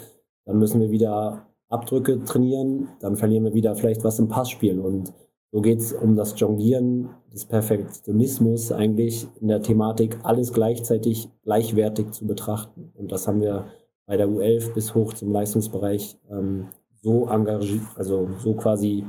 [0.45, 2.87] Dann müssen wir wieder Abdrücke trainieren.
[3.01, 4.79] Dann verlieren wir wieder vielleicht was im Passspiel.
[4.79, 5.13] Und
[5.51, 12.11] so geht es um das Jonglieren des Perfektionismus eigentlich in der Thematik, alles gleichzeitig gleichwertig
[12.11, 12.91] zu betrachten.
[12.95, 13.65] Und das haben wir
[14.05, 16.67] bei der U11 bis hoch zum Leistungsbereich ähm,
[17.01, 19.05] so engagiert, also so quasi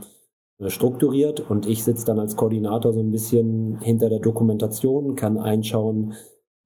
[0.58, 1.50] äh, strukturiert.
[1.50, 6.14] Und ich sitze dann als Koordinator so ein bisschen hinter der Dokumentation, kann einschauen,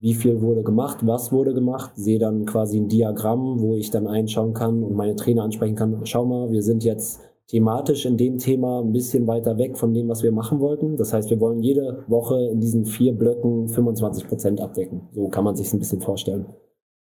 [0.00, 4.06] wie viel wurde gemacht, was wurde gemacht, sehe dann quasi ein Diagramm, wo ich dann
[4.06, 8.38] einschauen kann und meine Trainer ansprechen kann, schau mal, wir sind jetzt thematisch in dem
[8.38, 10.96] Thema ein bisschen weiter weg von dem, was wir machen wollten.
[10.96, 15.02] Das heißt, wir wollen jede Woche in diesen vier Blöcken 25 Prozent abdecken.
[15.12, 16.46] So kann man sich ein bisschen vorstellen.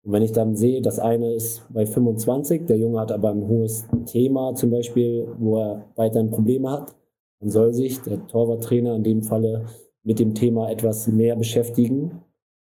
[0.03, 3.47] Und wenn ich dann sehe, das eine ist bei 25, der Junge hat aber ein
[3.47, 6.95] hohes Thema zum Beispiel, wo er weiterhin Probleme hat,
[7.39, 9.65] dann soll sich der Torwarttrainer in dem Falle
[10.03, 12.21] mit dem Thema etwas mehr beschäftigen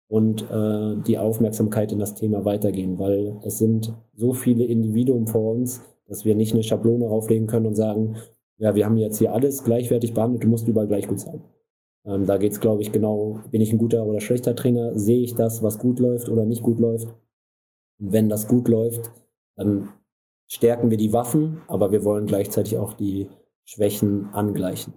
[0.09, 5.53] und äh, die Aufmerksamkeit in das Thema weitergehen, weil es sind so viele Individuen vor
[5.53, 8.17] uns, dass wir nicht eine Schablone rauflegen können und sagen,
[8.59, 11.43] ja, wir haben jetzt hier alles gleichwertig behandelt, du musst überall gleich gut sein.
[12.05, 15.23] Ähm, da geht es, glaube ich, genau, bin ich ein guter oder schlechter Trainer, sehe
[15.23, 17.09] ich das, was gut läuft oder nicht gut läuft.
[17.99, 19.11] Und wenn das gut läuft,
[19.57, 19.89] dann
[20.49, 23.29] stärken wir die Waffen, aber wir wollen gleichzeitig auch die
[23.65, 24.95] Schwächen angleichen.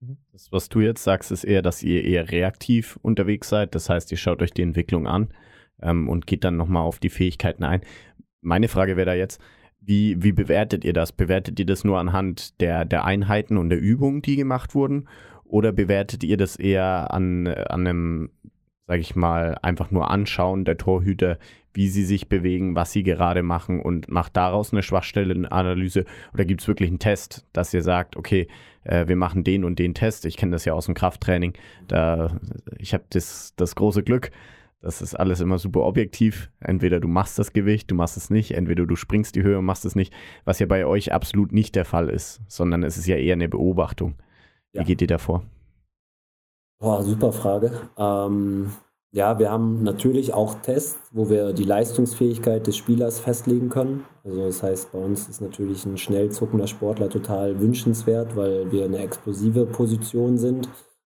[0.00, 0.18] Mhm.
[0.32, 3.74] Das, was du jetzt sagst, ist eher, dass ihr eher reaktiv unterwegs seid.
[3.74, 5.32] Das heißt, ihr schaut euch die Entwicklung an
[5.82, 7.82] ähm, und geht dann nochmal auf die Fähigkeiten ein.
[8.40, 9.40] Meine Frage wäre da jetzt,
[9.86, 11.12] wie, wie bewertet ihr das?
[11.12, 15.08] Bewertet ihr das nur anhand der, der Einheiten und der Übungen, die gemacht wurden?
[15.44, 18.30] Oder bewertet ihr das eher an, an einem,
[18.86, 21.38] sag ich mal, einfach nur Anschauen der Torhüter,
[21.74, 26.04] wie sie sich bewegen, was sie gerade machen und macht daraus eine Schwachstellenanalyse?
[26.32, 28.48] Oder gibt es wirklich einen Test, dass ihr sagt, okay,
[28.84, 30.24] äh, wir machen den und den Test?
[30.24, 31.52] Ich kenne das ja aus dem Krafttraining.
[31.88, 32.40] Da,
[32.78, 34.30] ich habe das, das große Glück,
[34.84, 36.50] das ist alles immer super objektiv.
[36.60, 39.64] Entweder du machst das Gewicht, du machst es nicht, entweder du springst die Höhe und
[39.64, 40.12] machst es nicht,
[40.44, 43.48] was ja bei euch absolut nicht der Fall ist, sondern es ist ja eher eine
[43.48, 44.14] Beobachtung.
[44.72, 44.84] Wie ja.
[44.84, 45.42] geht ihr davor?
[46.78, 47.72] Boah, super Frage.
[47.96, 48.72] Ähm,
[49.10, 54.04] ja, wir haben natürlich auch Tests, wo wir die Leistungsfähigkeit des Spielers festlegen können.
[54.22, 58.84] Also das heißt, bei uns ist natürlich ein schnell zuckender Sportler total wünschenswert, weil wir
[58.84, 60.68] eine explosive Position sind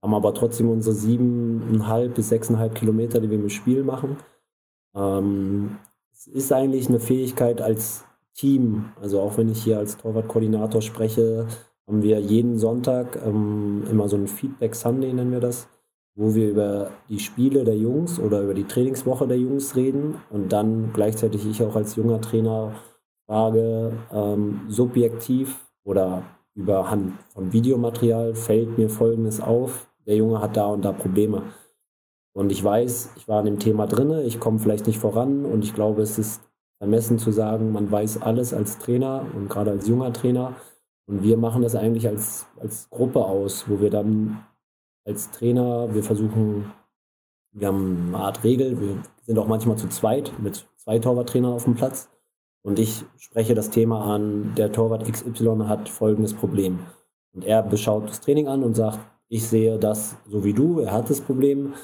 [0.05, 4.18] haben aber trotzdem unsere siebeneinhalb bis sechseinhalb Kilometer, die wir im Spiel machen.
[4.94, 5.78] Ähm,
[6.12, 11.46] es ist eigentlich eine Fähigkeit als Team, also auch wenn ich hier als Torwartkoordinator spreche,
[11.86, 15.68] haben wir jeden Sonntag ähm, immer so ein Feedback Sunday, nennen wir das,
[16.14, 20.52] wo wir über die Spiele der Jungs oder über die Trainingswoche der Jungs reden und
[20.52, 22.74] dann gleichzeitig ich auch als junger Trainer
[23.24, 26.24] frage, ähm, subjektiv oder
[26.55, 31.42] über Hand von Videomaterial fällt mir Folgendes auf, der Junge hat da und da Probleme.
[32.32, 35.64] Und ich weiß, ich war an dem Thema drinne, ich komme vielleicht nicht voran und
[35.64, 36.42] ich glaube, es ist
[36.78, 40.55] vermessen zu sagen, man weiß alles als Trainer und gerade als junger Trainer.
[41.07, 44.44] Und wir machen das eigentlich als, als Gruppe aus, wo wir dann
[45.05, 46.72] als Trainer, wir versuchen,
[47.52, 51.64] wir haben eine Art Regel, wir sind auch manchmal zu zweit mit zwei Torwarttrainer auf
[51.64, 52.11] dem Platz.
[52.62, 56.80] Und ich spreche das Thema an, der Torwart XY hat folgendes Problem.
[57.32, 58.98] Und er beschaut das Training an und sagt,
[59.35, 61.74] ich sehe das so wie du, er hat das Problem,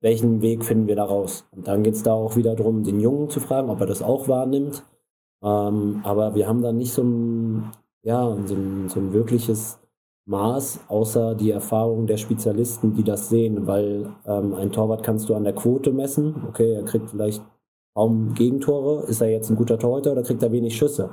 [0.00, 1.44] welchen Weg finden wir da raus?
[1.52, 4.02] Und dann geht es da auch wieder darum, den Jungen zu fragen, ob er das
[4.02, 4.82] auch wahrnimmt.
[5.40, 7.70] Ähm, aber wir haben da nicht so ein,
[8.02, 9.78] ja, so ein, so ein wirkliches
[10.26, 15.36] Maß, außer die Erfahrung der Spezialisten, die das sehen, weil ähm, ein Torwart kannst du
[15.36, 16.48] an der Quote messen.
[16.48, 17.44] Okay, er kriegt vielleicht
[17.94, 19.04] kaum Gegentore.
[19.06, 21.10] Ist er jetzt ein guter Torhüter oder kriegt er wenig Schüsse?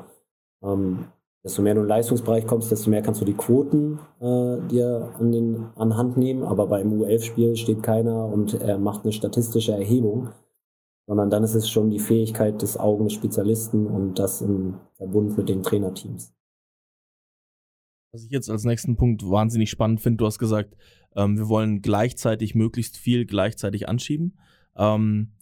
[0.63, 1.05] Ähm,
[1.45, 5.13] desto mehr du in den Leistungsbereich kommst, desto mehr kannst du die Quoten äh, dir
[5.19, 6.43] an, den, an nehmen.
[6.43, 10.29] Aber beim U11-Spiel steht keiner und er macht eine statistische Erhebung,
[11.05, 15.37] sondern dann ist es schon die Fähigkeit des Augen des Spezialisten und das im Verbund
[15.37, 16.33] mit den Trainerteams.
[18.11, 20.75] Was ich jetzt als nächsten Punkt wahnsinnig spannend finde, du hast gesagt,
[21.15, 24.39] ähm, wir wollen gleichzeitig möglichst viel gleichzeitig anschieben.
[24.75, 25.33] Ähm,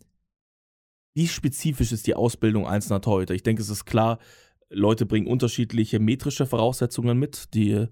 [1.16, 3.36] wie spezifisch ist die Ausbildung einzelner Torhüter?
[3.36, 4.18] Ich denke, es ist klar,
[4.74, 7.53] Leute bringen unterschiedliche metrische Voraussetzungen mit.
[7.53, 7.88] Die,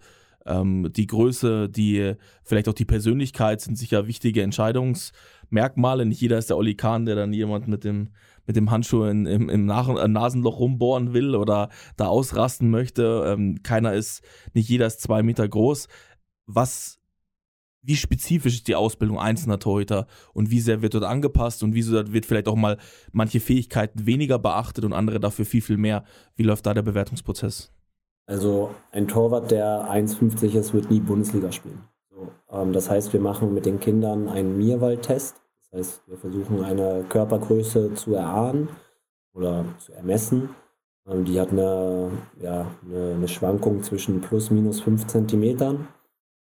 [0.46, 2.14] ähm, die Größe, die
[2.44, 6.06] vielleicht auch die Persönlichkeit sind sicher wichtige Entscheidungsmerkmale.
[6.06, 8.10] Nicht jeder ist der Oli Kahn, der dann jemand mit dem,
[8.48, 13.24] mit dem Handschuh in, im, im äh, Nasenloch rumbohren will oder da ausrasten möchte.
[13.28, 14.24] Ähm, keiner ist,
[14.54, 15.88] nicht jeder ist zwei Meter groß.
[16.48, 17.01] Was
[17.84, 22.14] wie spezifisch ist die Ausbildung einzelner Torhüter und wie sehr wird dort angepasst und wieso
[22.14, 22.78] wird vielleicht auch mal
[23.12, 26.04] manche Fähigkeiten weniger beachtet und andere dafür viel, viel mehr.
[26.36, 27.72] Wie läuft da der Bewertungsprozess?
[28.28, 31.84] Also ein Torwart, der 1,50 ist, wird nie Bundesliga spielen.
[32.10, 35.42] So, ähm, das heißt, wir machen mit den Kindern einen Mirwald-Test.
[35.72, 38.70] Das heißt, wir versuchen eine Körpergröße zu erahnen
[39.34, 40.50] oder zu ermessen.
[41.08, 45.88] Ähm, die hat eine, ja, eine, eine, Schwankung zwischen plus minus 5 Zentimetern.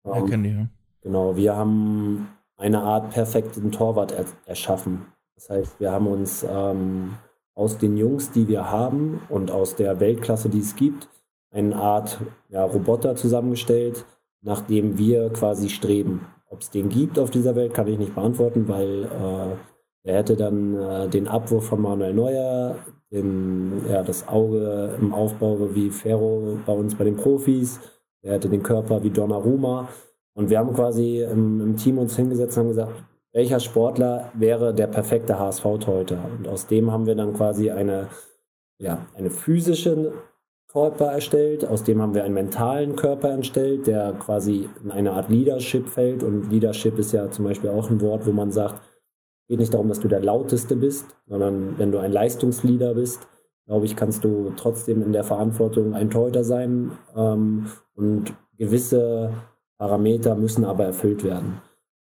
[0.05, 0.68] Ähm, ja, kenne ich, ja.
[1.09, 2.29] Genau, wir haben
[2.59, 5.07] eine Art perfekten Torwart er erschaffen.
[5.37, 7.15] Das heißt, wir haben uns ähm,
[7.55, 11.09] aus den Jungs, die wir haben und aus der Weltklasse, die es gibt,
[11.51, 12.19] eine Art
[12.51, 14.05] ja, Roboter zusammengestellt,
[14.43, 16.27] nach dem wir quasi streben.
[16.51, 20.37] Ob es den gibt auf dieser Welt, kann ich nicht beantworten, weil äh, er hätte
[20.37, 22.77] dann äh, den Abwurf von Manuel Neuer,
[23.11, 27.81] den, ja, das Auge im Aufbau wie Ferro bei uns bei den Profis,
[28.21, 29.89] er hätte den Körper wie Donnarumma.
[30.39, 32.93] Und wir haben quasi im, im Team uns hingesetzt und haben gesagt,
[33.32, 36.20] welcher Sportler wäre der perfekte HSV-Torhüter?
[36.39, 38.07] Und aus dem haben wir dann quasi eine,
[38.78, 40.12] ja, eine physische
[40.68, 45.28] Körper erstellt, aus dem haben wir einen mentalen Körper erstellt, der quasi in eine Art
[45.28, 46.22] Leadership fällt.
[46.22, 48.80] Und Leadership ist ja zum Beispiel auch ein Wort, wo man sagt,
[49.49, 53.26] geht nicht darum, dass du der Lauteste bist, sondern wenn du ein Leistungsleader bist,
[53.66, 57.66] glaube ich, kannst du trotzdem in der Verantwortung ein Torhüter sein ähm,
[57.97, 59.32] und gewisse
[59.79, 61.62] Parameter müssen aber erfüllt werden.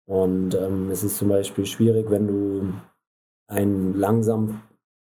[0.07, 2.73] Und ähm, es ist zum Beispiel schwierig, wenn du
[3.47, 4.63] ein langsam,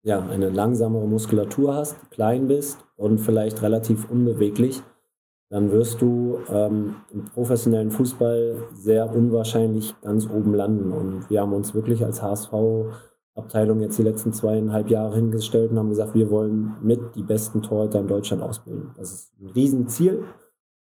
[0.04, 4.84] ja, eine langsamere Muskulatur hast, klein bist und vielleicht relativ unbeweglich,
[5.50, 10.92] dann wirst du ähm, im professionellen Fußball sehr unwahrscheinlich ganz oben landen.
[10.92, 15.90] Und wir haben uns wirklich als HSV-Abteilung jetzt die letzten zweieinhalb Jahre hingestellt und haben
[15.90, 18.92] gesagt, wir wollen mit die besten Torhüter in Deutschland ausbilden.
[18.98, 20.26] Das ist ein Riesenziel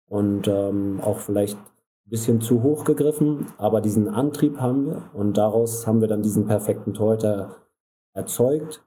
[0.09, 5.37] und ähm, auch vielleicht ein bisschen zu hoch gegriffen, aber diesen Antrieb haben wir und
[5.37, 7.55] daraus haben wir dann diesen perfekten Torhüter
[8.13, 8.83] erzeugt.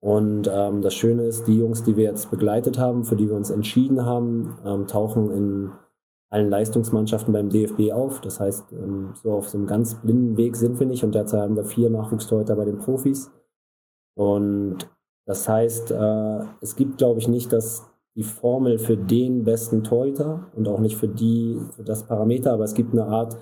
[0.00, 3.36] Und ähm, das Schöne ist, die Jungs, die wir jetzt begleitet haben, für die wir
[3.36, 5.72] uns entschieden haben, ähm, tauchen in
[6.28, 8.20] allen Leistungsmannschaften beim DFB auf.
[8.20, 11.40] Das heißt, ähm, so auf so einem ganz blinden Weg sind wir nicht und derzeit
[11.40, 13.30] haben wir vier Nachwuchstorhüter bei den Profis.
[14.14, 14.90] Und
[15.26, 20.50] das heißt, äh, es gibt, glaube ich, nicht das die Formel für den besten Torhüter
[20.54, 23.36] und auch nicht für die, für das Parameter, aber es gibt eine Art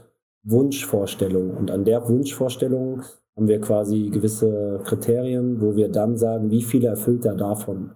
[0.45, 1.51] Wunschvorstellung.
[1.57, 3.03] Und an der Wunschvorstellung
[3.37, 7.93] haben wir quasi gewisse Kriterien, wo wir dann sagen, wie viele erfüllt er davon.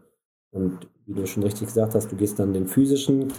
[0.51, 3.33] Und wie du schon richtig gesagt hast, du gehst dann den physischen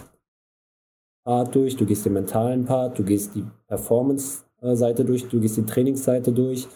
[1.24, 5.66] Part durch, du gehst den mentalen Part, du gehst die Performance-Seite durch, du gehst die
[5.66, 6.68] Trainingsseite durch.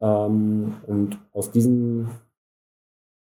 [0.00, 2.08] Ähm, und aus diesem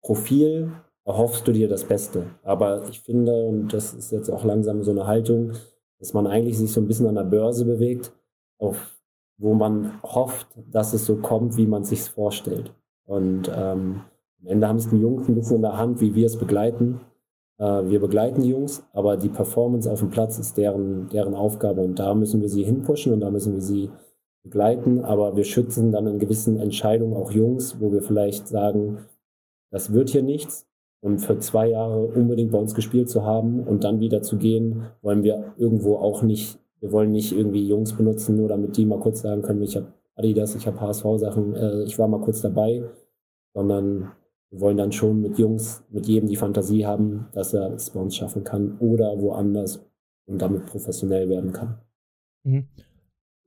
[0.01, 0.71] Profil
[1.05, 2.25] erhoffst du dir das Beste.
[2.43, 5.53] Aber ich finde, und das ist jetzt auch langsam so eine Haltung,
[5.99, 8.11] dass man eigentlich sich so ein bisschen an der Börse bewegt,
[8.57, 8.99] auf,
[9.37, 12.73] wo man hofft, dass es so kommt, wie man sich vorstellt.
[13.05, 14.01] Und ähm,
[14.41, 17.01] am Ende haben es die Jungs ein bisschen in der Hand, wie wir es begleiten.
[17.57, 21.81] Äh, wir begleiten die Jungs, aber die Performance auf dem Platz ist deren, deren Aufgabe
[21.81, 23.91] und da müssen wir sie hinpushen und da müssen wir sie
[24.43, 29.05] begleiten, aber wir schützen dann in gewissen Entscheidungen auch Jungs, wo wir vielleicht sagen,
[29.69, 30.67] das wird hier nichts
[31.17, 35.23] für zwei Jahre unbedingt bei uns gespielt zu haben und dann wieder zu gehen, wollen
[35.23, 39.21] wir irgendwo auch nicht, wir wollen nicht irgendwie Jungs benutzen, nur damit die mal kurz
[39.21, 42.83] sagen können, ich habe Adidas, ich habe HSV-Sachen, äh, ich war mal kurz dabei,
[43.53, 44.11] sondern
[44.51, 47.99] wir wollen dann schon mit Jungs, mit jedem die Fantasie haben, dass er es bei
[47.99, 49.83] uns schaffen kann oder woanders
[50.25, 51.79] und damit professionell werden kann.
[52.43, 52.67] Mhm.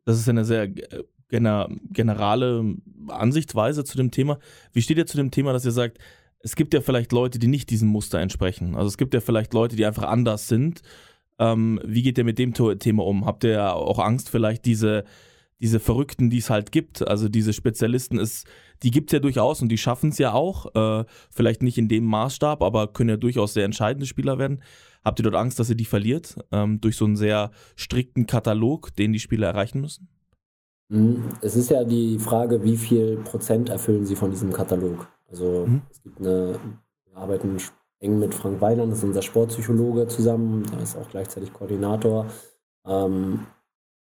[0.04, 2.76] Das ist eine sehr äh, generale
[3.08, 4.38] Ansichtsweise zu dem Thema.
[4.72, 5.98] Wie steht ihr zu dem Thema, dass ihr sagt,
[6.44, 8.74] es gibt ja vielleicht Leute, die nicht diesem Muster entsprechen.
[8.76, 10.82] Also es gibt ja vielleicht Leute, die einfach anders sind.
[11.38, 13.24] Ähm, wie geht ihr mit dem Thema um?
[13.24, 15.04] Habt ihr auch Angst, vielleicht diese,
[15.58, 18.46] diese Verrückten, die es halt gibt, also diese Spezialisten, ist,
[18.82, 20.74] die gibt es ja durchaus und die schaffen es ja auch.
[20.74, 24.62] Äh, vielleicht nicht in dem Maßstab, aber können ja durchaus sehr entscheidende Spieler werden.
[25.02, 28.94] Habt ihr dort Angst, dass ihr die verliert ähm, durch so einen sehr strikten Katalog,
[28.96, 30.08] den die Spieler erreichen müssen?
[30.90, 31.30] Mhm.
[31.40, 35.08] Es ist ja die Frage, wie viel Prozent erfüllen sie von diesem Katalog.
[35.28, 35.82] Also mhm.
[35.90, 36.58] es gibt eine,
[37.06, 37.58] wir arbeiten
[38.00, 42.26] eng mit Frank Weiland, das ist unser Sportpsychologe zusammen, der ist auch gleichzeitig Koordinator.
[42.86, 43.46] Ähm,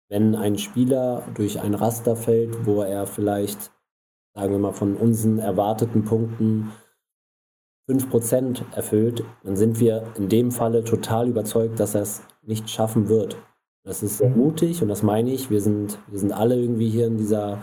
[0.09, 3.71] wenn ein Spieler durch ein Raster fällt, wo er vielleicht,
[4.33, 6.71] sagen wir mal, von unseren erwarteten Punkten
[7.89, 13.09] 5% erfüllt, dann sind wir in dem Falle total überzeugt, dass er es nicht schaffen
[13.09, 13.37] wird.
[13.83, 14.37] Das ist mhm.
[14.37, 15.49] mutig und das meine ich.
[15.49, 17.61] Wir sind, wir sind alle irgendwie hier in dieser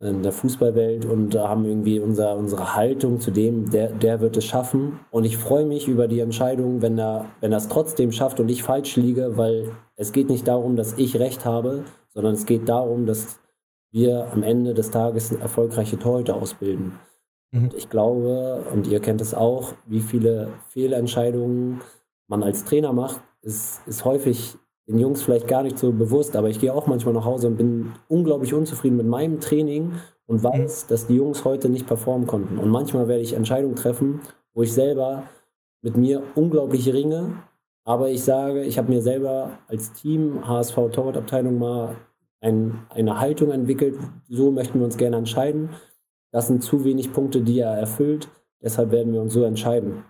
[0.00, 4.46] in der Fußballwelt und haben irgendwie unser, unsere Haltung zu dem, der, der wird es
[4.46, 4.98] schaffen.
[5.10, 8.48] Und ich freue mich über die Entscheidung, wenn er, wenn er es trotzdem schafft und
[8.48, 12.68] ich falsch liege, weil es geht nicht darum, dass ich recht habe, sondern es geht
[12.68, 13.40] darum, dass
[13.92, 16.92] wir am Ende des Tages erfolgreiche Torhüter ausbilden.
[17.50, 17.64] Mhm.
[17.64, 21.82] Und ich glaube, und ihr kennt es auch, wie viele Fehlentscheidungen
[22.26, 24.56] man als Trainer macht, ist, ist häufig
[24.90, 27.56] den Jungs vielleicht gar nicht so bewusst, aber ich gehe auch manchmal nach Hause und
[27.56, 29.92] bin unglaublich unzufrieden mit meinem Training
[30.26, 32.58] und weiß, dass die Jungs heute nicht performen konnten.
[32.58, 34.20] Und manchmal werde ich Entscheidungen treffen,
[34.52, 35.24] wo ich selber
[35.80, 37.34] mit mir unglaublich ringe,
[37.84, 41.96] aber ich sage, ich habe mir selber als Team HSV Torwartabteilung mal
[42.40, 43.96] ein, eine Haltung entwickelt,
[44.28, 45.70] so möchten wir uns gerne entscheiden.
[46.32, 48.28] Das sind zu wenig Punkte, die er erfüllt,
[48.60, 50.04] deshalb werden wir uns so entscheiden.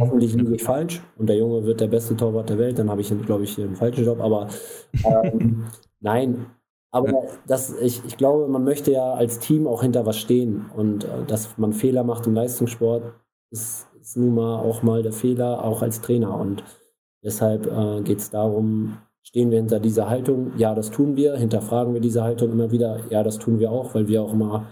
[0.00, 3.02] Hoffentlich liege ich falsch und der Junge wird der beste Torwart der Welt, dann habe
[3.02, 4.20] ich, glaube ich, einen falschen Job.
[4.20, 4.48] Aber
[5.04, 5.66] ähm,
[6.00, 6.46] nein,
[6.90, 11.04] aber das, ich, ich glaube, man möchte ja als Team auch hinter was stehen und
[11.04, 13.14] äh, dass man Fehler macht im Leistungssport,
[13.50, 16.38] ist, ist nun mal auch mal der Fehler, auch als Trainer.
[16.38, 16.64] Und
[17.22, 20.52] deshalb äh, geht es darum, stehen wir hinter dieser Haltung?
[20.56, 21.36] Ja, das tun wir.
[21.36, 23.00] Hinterfragen wir diese Haltung immer wieder?
[23.10, 24.68] Ja, das tun wir auch, weil wir auch immer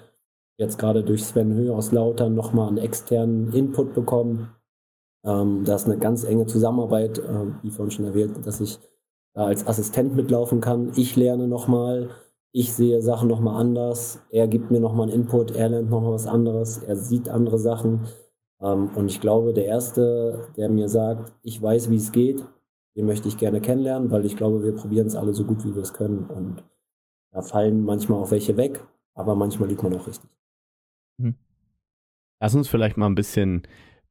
[0.59, 4.51] jetzt gerade durch Sven Höhe aus Lautern nochmal einen externen Input bekommen
[5.25, 8.79] ähm, da ist eine ganz enge Zusammenarbeit, äh, wie vorhin schon erwähnt, dass ich
[9.35, 10.93] da als Assistent mitlaufen kann.
[10.97, 12.11] Ich lerne nochmal,
[12.53, 16.27] ich sehe Sachen nochmal anders, er gibt mir nochmal einen Input, er lernt nochmal was
[16.27, 18.07] anderes, er sieht andere Sachen.
[18.61, 22.45] Ähm, und ich glaube, der Erste, der mir sagt, ich weiß, wie es geht,
[22.97, 25.75] den möchte ich gerne kennenlernen, weil ich glaube, wir probieren es alle so gut, wie
[25.75, 26.27] wir es können.
[26.27, 26.65] Und
[27.31, 30.29] da fallen manchmal auch welche weg, aber manchmal liegt man auch richtig.
[31.19, 31.35] Mhm.
[32.41, 33.63] Lass uns vielleicht mal ein bisschen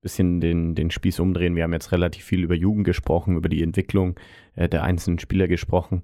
[0.01, 1.55] bisschen den, den Spieß umdrehen.
[1.55, 4.19] Wir haben jetzt relativ viel über Jugend gesprochen, über die Entwicklung
[4.55, 6.03] äh, der einzelnen Spieler gesprochen.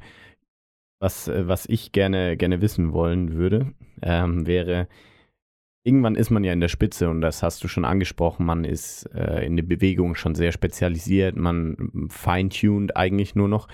[1.00, 4.88] Was, äh, was ich gerne, gerne wissen wollen würde, ähm, wäre,
[5.84, 9.04] irgendwann ist man ja in der Spitze und das hast du schon angesprochen, man ist
[9.14, 13.68] äh, in der Bewegung schon sehr spezialisiert, man feintuned eigentlich nur noch.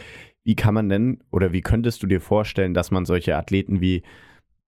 [0.43, 4.03] Wie kann man denn oder wie könntest du dir vorstellen, dass man solche Athleten wie,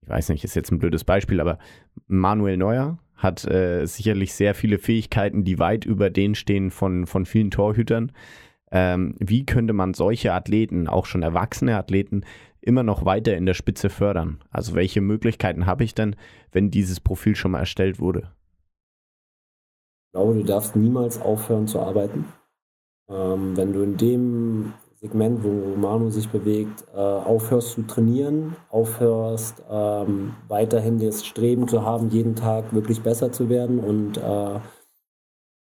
[0.02, 1.58] ich weiß nicht, ist jetzt ein blödes Beispiel, aber
[2.08, 7.26] Manuel Neuer, hat äh, sicherlich sehr viele Fähigkeiten, die weit über den stehen von, von
[7.26, 8.12] vielen Torhütern.
[8.72, 12.24] Ähm, wie könnte man solche Athleten, auch schon erwachsene Athleten,
[12.60, 14.40] immer noch weiter in der Spitze fördern?
[14.50, 16.16] Also welche Möglichkeiten habe ich denn,
[16.52, 18.32] wenn dieses Profil schon mal erstellt wurde?
[20.08, 22.26] Ich glaube, du darfst niemals aufhören zu arbeiten.
[23.10, 24.74] Ähm, wenn du in dem
[25.04, 31.84] Segment, wo Manu sich bewegt, äh, aufhörst zu trainieren, aufhörst ähm, weiterhin das Streben zu
[31.84, 33.80] haben, jeden Tag wirklich besser zu werden.
[33.80, 34.60] Und äh,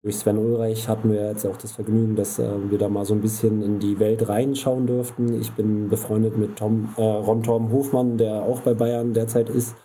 [0.04, 3.16] durch Sven Ulreich hatten wir jetzt auch das Vergnügen, dass äh, wir da mal so
[3.16, 5.34] ein bisschen in die Welt reinschauen durften.
[5.42, 9.76] Ich bin befreundet mit Tom, äh, Ron Torben Hofmann, der auch bei Bayern derzeit ist.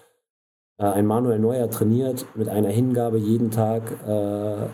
[0.77, 4.69] Äh, ein Manuel Neuer trainiert mit einer Hingabe jeden Tag äh,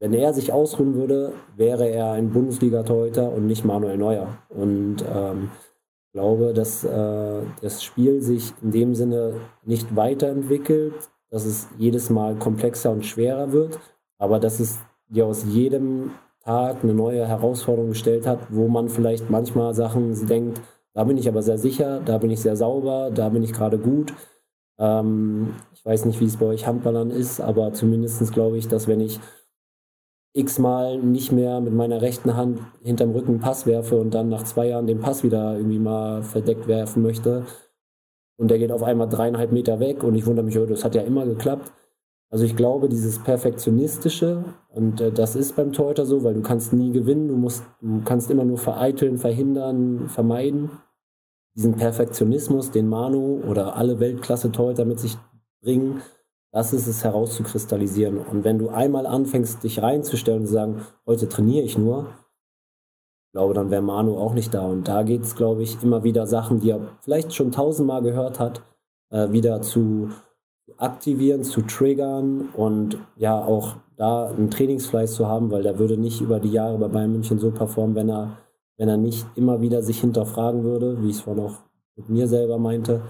[0.00, 4.38] wenn er sich ausruhen würde, wäre er ein Bundesliga-Torhüter und nicht Manuel Neuer.
[4.48, 5.50] Und ähm,
[6.12, 10.94] glaube, dass äh, das Spiel sich in dem Sinne nicht weiterentwickelt,
[11.30, 13.78] dass es jedes Mal komplexer und schwerer wird,
[14.18, 14.78] aber dass es
[15.08, 20.60] dir aus jedem Tag eine neue Herausforderung gestellt hat, wo man vielleicht manchmal Sachen denkt,
[20.94, 23.78] da bin ich aber sehr sicher, da bin ich sehr sauber, da bin ich gerade
[23.78, 24.14] gut.
[24.78, 28.88] Ähm, ich weiß nicht, wie es bei euch Handballern ist, aber zumindest glaube ich, dass
[28.88, 29.20] wenn ich
[30.32, 34.68] x-mal nicht mehr mit meiner rechten Hand hinterm Rücken Pass werfe und dann nach zwei
[34.68, 37.46] Jahren den Pass wieder irgendwie mal verdeckt werfen möchte
[38.40, 40.94] und der geht auf einmal dreieinhalb Meter weg und ich wundere mich, oh, das hat
[40.94, 41.72] ja immer geklappt.
[42.30, 46.72] Also ich glaube, dieses Perfektionistische, und äh, das ist beim Torhüter so, weil du kannst
[46.72, 50.70] nie gewinnen, du, musst, du kannst immer nur vereiteln, verhindern, vermeiden.
[51.56, 55.18] Diesen Perfektionismus, den Manu oder alle Weltklasse-Torhüter mit sich
[55.60, 56.00] bringen,
[56.52, 58.18] das ist es herauszukristallisieren.
[58.18, 62.08] Und wenn du einmal anfängst, dich reinzustellen und zu sagen, heute trainiere ich nur,
[63.32, 64.66] glaube, dann wäre Manu auch nicht da.
[64.66, 68.40] Und da geht es, glaube ich, immer wieder Sachen, die er vielleicht schon tausendmal gehört
[68.40, 68.62] hat,
[69.10, 70.10] äh, wieder zu
[70.76, 76.20] aktivieren, zu triggern und ja auch da einen Trainingsfleiß zu haben, weil der würde nicht
[76.20, 78.38] über die Jahre bei Bayern München so performen, wenn er,
[78.76, 81.58] wenn er nicht immer wieder sich hinterfragen würde, wie ich es vorhin auch
[81.96, 83.02] mit mir selber meinte.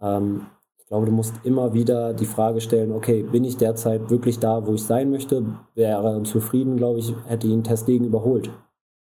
[0.00, 0.46] Ähm,
[0.88, 4.66] ich glaube, du musst immer wieder die Frage stellen, okay, bin ich derzeit wirklich da,
[4.66, 5.44] wo ich sein möchte?
[5.74, 8.50] Wäre zufrieden, glaube ich, hätte ihn Testegen überholt.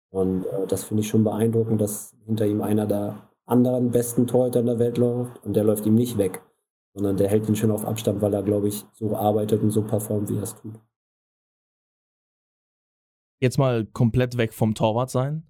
[0.09, 4.61] Und äh, das finde ich schon beeindruckend, dass hinter ihm einer der anderen besten Torhüter
[4.61, 6.41] in der Welt läuft und der läuft ihm nicht weg,
[6.95, 9.83] sondern der hält ihn schon auf Abstand, weil er, glaube ich, so arbeitet und so
[9.83, 10.79] performt, wie er es tut.
[13.39, 15.43] Jetzt mal komplett weg vom Torwart sein.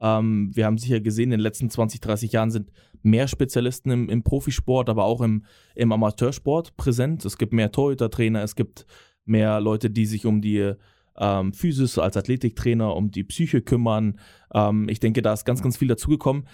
[0.00, 2.70] Ähm, wir haben sicher gesehen, in den letzten 20, 30 Jahren sind
[3.02, 5.44] mehr Spezialisten im, im Profisport, aber auch im,
[5.74, 7.24] im Amateursport präsent.
[7.24, 8.86] Es gibt mehr Torhütertrainer, es gibt
[9.24, 10.74] mehr Leute, die sich um die
[11.18, 14.18] ähm, Physis als Athletiktrainer, um die Psyche kümmern.
[14.52, 16.46] Ähm, ich denke, da ist ganz, ganz viel dazugekommen.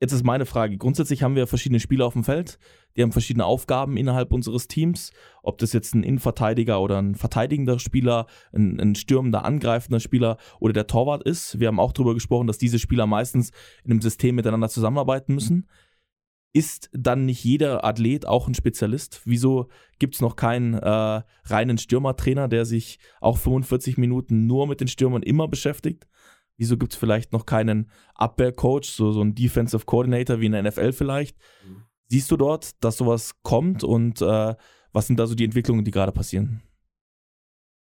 [0.00, 0.76] Jetzt ist meine Frage.
[0.76, 2.58] Grundsätzlich haben wir verschiedene Spieler auf dem Feld.
[2.96, 5.12] Die haben verschiedene Aufgaben innerhalb unseres Teams.
[5.42, 10.72] Ob das jetzt ein Innenverteidiger oder ein verteidigender Spieler, ein, ein stürmender, angreifender Spieler oder
[10.72, 11.58] der Torwart ist.
[11.58, 13.50] Wir haben auch darüber gesprochen, dass diese Spieler meistens
[13.84, 15.68] in einem System miteinander zusammenarbeiten müssen.
[16.52, 19.22] Ist dann nicht jeder Athlet auch ein Spezialist?
[19.24, 19.68] Wieso
[19.98, 24.86] gibt es noch keinen äh, reinen Stürmertrainer, der sich auch 45 Minuten nur mit den
[24.86, 26.06] Stürmern immer beschäftigt?
[26.56, 30.62] Wieso gibt es vielleicht noch keinen Abwehrcoach, so, so einen Defensive Coordinator wie in der
[30.62, 31.36] NFL vielleicht?
[31.66, 31.82] Mhm.
[32.08, 34.54] Siehst du dort, dass sowas kommt und äh,
[34.92, 36.62] was sind da so die Entwicklungen, die gerade passieren?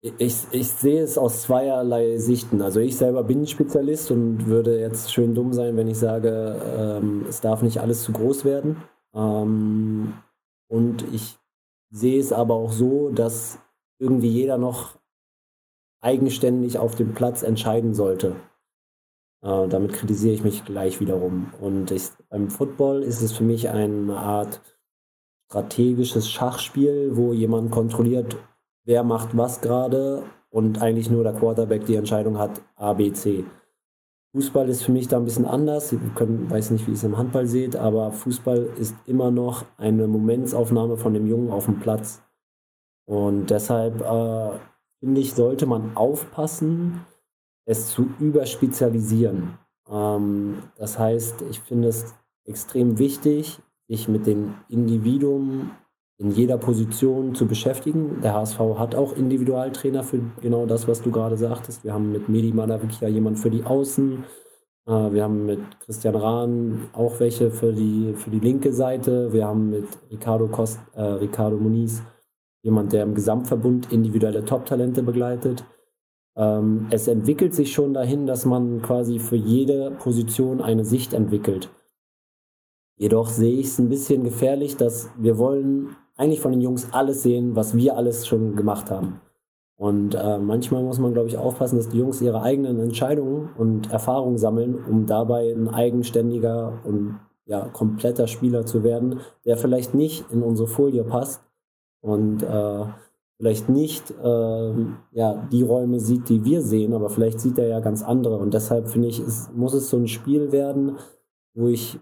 [0.02, 2.62] Ich, ich sehe es aus zweierlei Sichten.
[2.62, 7.26] Also ich selber bin Spezialist und würde jetzt schön dumm sein, wenn ich sage, ähm,
[7.30, 8.84] es darf nicht alles zu groß werden.
[9.14, 10.14] Ähm,
[10.68, 11.38] und ich
[11.90, 13.60] sehe es aber auch so, dass
[13.98, 14.98] irgendwie jeder noch
[16.02, 18.36] eigenständig auf dem Platz entscheiden sollte.
[19.44, 21.54] Äh, damit kritisiere ich mich gleich wiederum.
[21.60, 24.62] Und ich, beim Football ist es für mich eine Art
[25.50, 28.38] strategisches Schachspiel, wo jemand kontrolliert,
[28.86, 33.46] wer macht was gerade und eigentlich nur der Quarterback die Entscheidung hat, A, B, C.
[34.34, 35.92] Fußball ist für mich da ein bisschen anders.
[35.92, 40.08] Ich weiß nicht, wie ihr es im Handball seht, aber Fußball ist immer noch eine
[40.08, 42.24] Momentsaufnahme von dem Jungen auf dem Platz.
[43.06, 44.58] Und deshalb äh,
[45.00, 47.02] finde ich, sollte man aufpassen,
[47.66, 49.58] es zu überspezialisieren.
[49.90, 52.14] Ähm, das heißt, ich finde es
[52.46, 55.72] extrem wichtig, sich mit dem Individuum
[56.18, 58.22] in jeder Position zu beschäftigen.
[58.22, 61.84] Der HSV hat auch Individualtrainer für genau das, was du gerade sagtest.
[61.84, 64.24] Wir haben mit Medi Malavikia jemand für die Außen.
[64.86, 69.34] Äh, wir haben mit Christian Rahn auch welche für die, für die linke Seite.
[69.34, 72.04] Wir haben mit Ricardo, Kost, äh, Ricardo Muniz
[72.62, 75.66] jemand, der im Gesamtverbund individuelle Top-Talente begleitet.
[76.36, 81.70] Ähm, es entwickelt sich schon dahin, dass man quasi für jede Position eine Sicht entwickelt.
[82.96, 87.24] Jedoch sehe ich es ein bisschen gefährlich, dass wir wollen eigentlich von den Jungs alles
[87.24, 89.20] sehen, was wir alles schon gemacht haben.
[89.76, 93.92] Und äh, manchmal muss man, glaube ich, aufpassen, dass die Jungs ihre eigenen Entscheidungen und
[93.92, 100.26] Erfahrungen sammeln, um dabei ein eigenständiger und ja, kompletter Spieler zu werden, der vielleicht nicht
[100.32, 101.44] in unsere Folie passt
[102.02, 102.86] und äh,
[103.44, 104.74] vielleicht nicht äh,
[105.12, 108.38] ja, die Räume sieht, die wir sehen, aber vielleicht sieht er ja ganz andere.
[108.38, 110.96] Und deshalb finde ich, es, muss es so ein Spiel werden,
[111.54, 112.00] wo ich,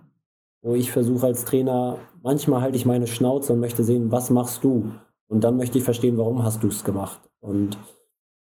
[0.62, 4.64] wo ich versuche als Trainer, manchmal halte ich meine Schnauze und möchte sehen, was machst
[4.64, 4.92] du?
[5.30, 7.20] Und dann möchte ich verstehen, warum hast du es gemacht?
[7.40, 7.76] Und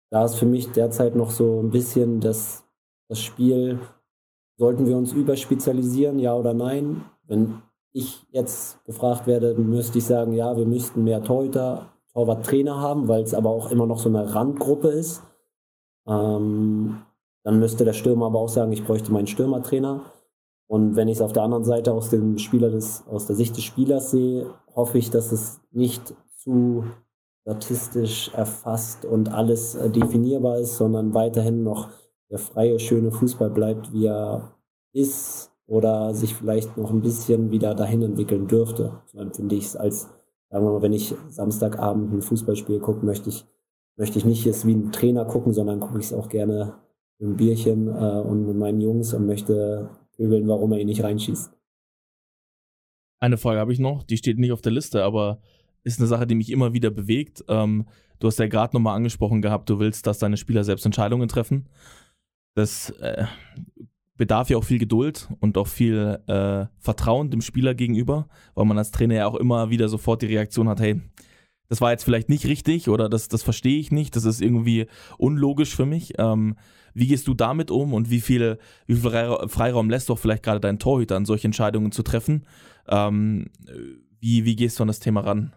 [0.09, 2.65] da ist für mich derzeit noch so ein bisschen das,
[3.11, 3.81] das Spiel,
[4.57, 7.05] sollten wir uns überspezialisieren, ja oder nein?
[7.27, 7.61] Wenn
[7.93, 13.23] ich jetzt gefragt werde, müsste ich sagen, ja, wir müssten mehr Torhüter Torwarttrainer haben, weil
[13.23, 15.23] es aber auch immer noch so eine Randgruppe ist.
[16.09, 16.99] Ähm,
[17.45, 20.03] dann müsste der Stürmer aber auch sagen, ich bräuchte meinen Stürmertrainer.
[20.67, 23.57] Und wenn ich es auf der anderen Seite aus dem Spieler des, aus der Sicht
[23.57, 26.85] des Spielers sehe, hoffe ich, dass es nicht zu,
[27.43, 31.89] statistisch erfasst und alles äh, definierbar ist, sondern weiterhin noch
[32.31, 34.53] der freie, schöne Fußball bleibt, wie er
[34.93, 39.01] ist oder sich vielleicht noch ein bisschen wieder dahin entwickeln dürfte.
[39.07, 40.09] So empfinde ich es als,
[40.51, 43.47] sagen wir mal, wenn ich Samstagabend ein Fußballspiel gucke, möchte ich,
[43.97, 46.75] möchte ich nicht es wie ein Trainer gucken, sondern gucke ich es auch gerne
[47.19, 51.03] mit einem Bierchen äh, und mit meinen Jungs und möchte pöbeln, warum er ihn nicht
[51.03, 51.53] reinschießt.
[53.21, 55.41] Eine Frage habe ich noch, die steht nicht auf der Liste, aber
[55.85, 57.45] ist eine Sache, die mich immer wieder bewegt.
[57.49, 57.87] Ähm,
[58.19, 61.69] du hast ja gerade nochmal angesprochen gehabt, du willst, dass deine Spieler selbst Entscheidungen treffen.
[62.55, 63.25] Das äh,
[64.19, 68.77] bedarf ja auch viel Geduld und auch viel äh, Vertrauen dem Spieler gegenüber, weil man
[68.77, 71.01] als Trainer ja auch immer wieder sofort die Reaktion hat, hey,
[71.69, 74.87] das war jetzt vielleicht nicht richtig oder das, das verstehe ich nicht, das ist irgendwie
[75.19, 76.15] unlogisch für mich.
[76.19, 76.57] Ähm,
[76.95, 79.11] wie gehst du damit um und wie viel, wie viel
[79.49, 82.45] Freiraum lässt du auch vielleicht gerade deinen Torhütern, solche Entscheidungen zu treffen?
[82.89, 83.51] Ähm,
[84.21, 85.55] wie, wie gehst du an das Thema ran?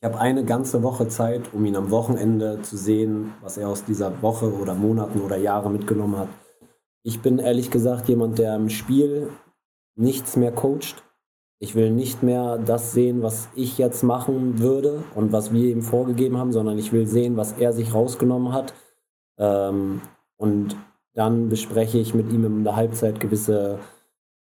[0.00, 3.84] Ich habe eine ganze Woche Zeit, um ihn am Wochenende zu sehen, was er aus
[3.84, 6.28] dieser Woche oder Monaten oder Jahre mitgenommen hat.
[7.06, 9.30] Ich bin ehrlich gesagt jemand, der im Spiel
[9.94, 11.04] nichts mehr coacht.
[11.60, 15.82] Ich will nicht mehr das sehen, was ich jetzt machen würde und was wir ihm
[15.82, 18.74] vorgegeben haben, sondern ich will sehen, was er sich rausgenommen hat.
[19.38, 20.00] Ähm,
[20.36, 20.76] und
[21.14, 23.78] dann bespreche ich mit ihm in der Halbzeit gewisse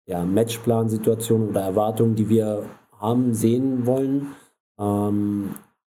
[0.05, 2.63] ja, Matchplan-Situationen oder Erwartungen, die wir
[2.97, 4.35] haben, sehen wollen.
[4.79, 5.55] Ähm,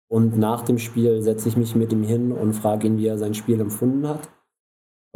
[0.09, 3.17] und nach dem Spiel setze ich mich mit ihm hin und frage ihn, wie er
[3.17, 4.27] sein Spiel empfunden hat.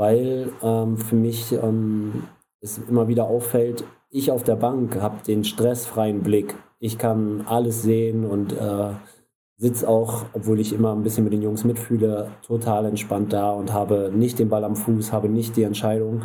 [0.01, 2.23] Weil ähm, für mich ähm,
[2.59, 6.55] es immer wieder auffällt, ich auf der Bank habe den stressfreien Blick.
[6.79, 8.93] Ich kann alles sehen und äh,
[9.57, 13.73] sitze auch, obwohl ich immer ein bisschen mit den Jungs mitfühle, total entspannt da und
[13.73, 16.23] habe nicht den Ball am Fuß, habe nicht die Entscheidung.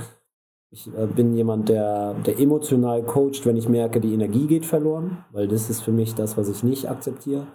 [0.70, 5.18] Ich äh, bin jemand, der, der emotional coacht, wenn ich merke, die Energie geht verloren,
[5.32, 7.46] weil das ist für mich das, was ich nicht akzeptiere.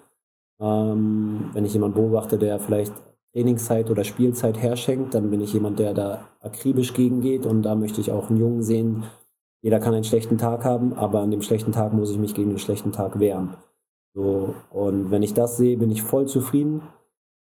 [0.60, 2.94] Ähm, wenn ich jemanden beobachte, der vielleicht
[3.34, 8.02] Trainingszeit oder Spielzeit herschenkt, dann bin ich jemand, der da akribisch gegengeht und da möchte
[8.02, 9.04] ich auch einen Jungen sehen.
[9.62, 12.50] Jeder kann einen schlechten Tag haben, aber an dem schlechten Tag muss ich mich gegen
[12.50, 13.56] den schlechten Tag wehren.
[14.14, 16.82] So, und wenn ich das sehe, bin ich voll zufrieden.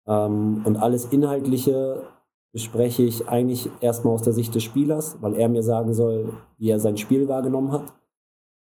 [0.07, 2.03] Ähm, und alles Inhaltliche
[2.51, 6.69] bespreche ich eigentlich erstmal aus der Sicht des Spielers, weil er mir sagen soll, wie
[6.69, 7.93] er sein Spiel wahrgenommen hat.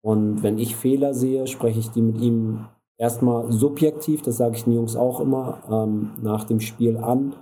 [0.03, 2.67] Und wenn ich Fehler sehe, spreche ich die mit ihm
[2.99, 7.35] erstmal subjektiv, das sage ich den Jungs auch immer, ähm, nach dem Spiel an,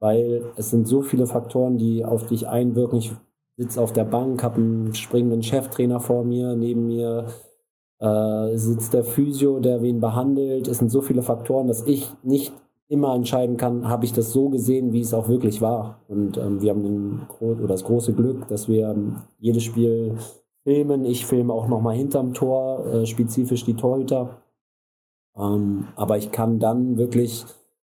[0.00, 2.98] weil es sind so viele Faktoren, die auf dich einwirken.
[2.98, 3.12] Ich
[3.56, 7.26] sitze auf der Bank, habe einen springenden Cheftrainer vor mir, neben mir
[7.98, 10.68] äh, sitzt der Physio, der wen behandelt.
[10.68, 12.52] Es sind so viele Faktoren, dass ich nicht
[12.88, 16.00] immer entscheiden kann, habe ich das so gesehen, wie es auch wirklich war.
[16.08, 20.14] Und ähm, wir haben den, oder das große Glück, dass wir ähm, jedes Spiel
[20.64, 21.04] filmen.
[21.04, 24.42] Ich filme auch nochmal hinterm Tor, äh, spezifisch die Torhüter.
[25.38, 27.44] Ähm, aber ich kann dann wirklich,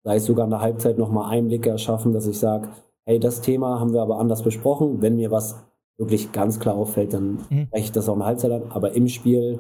[0.05, 2.69] sei es sogar in der Halbzeit, nochmal Einblicke erschaffen, dass ich sage,
[3.05, 5.01] hey, das Thema haben wir aber anders besprochen.
[5.01, 5.57] Wenn mir was
[5.99, 7.67] wirklich ganz klar auffällt, dann mhm.
[7.67, 8.71] spreche ich das auch in der Halbzeit an.
[8.71, 9.59] Aber im Spiel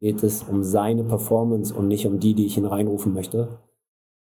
[0.00, 3.48] geht es um seine Performance und nicht um die, die ich ihn reinrufen möchte.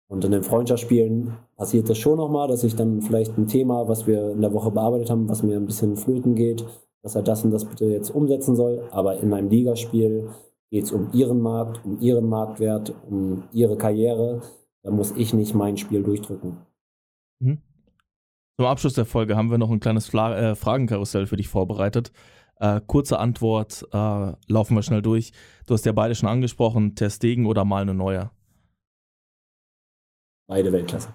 [0.09, 4.09] Und in den Freundschaftsspielen passiert das schon nochmal, dass ich dann vielleicht ein Thema, was
[4.09, 6.64] wir in der Woche bearbeitet haben, was mir ein bisschen flöten geht,
[7.03, 8.82] dass er das und das bitte jetzt umsetzen soll.
[8.91, 10.28] Aber in einem Ligaspiel
[10.70, 14.42] geht es um ihren Markt, um ihren Marktwert, um ihre Karriere.
[14.82, 16.58] Da muss ich nicht mein Spiel durchdrücken.
[17.40, 17.58] Mhm.
[18.56, 22.12] Zum Abschluss der Folge haben wir noch ein kleines Fla äh, Fragenkarussell für dich vorbereitet.
[22.56, 25.32] Äh, kurze Antwort, äh, laufen wir schnell durch.
[25.66, 28.30] Du hast ja beide schon angesprochen, Testegen oder mal eine neue?
[30.46, 31.14] Beide Weltklasse.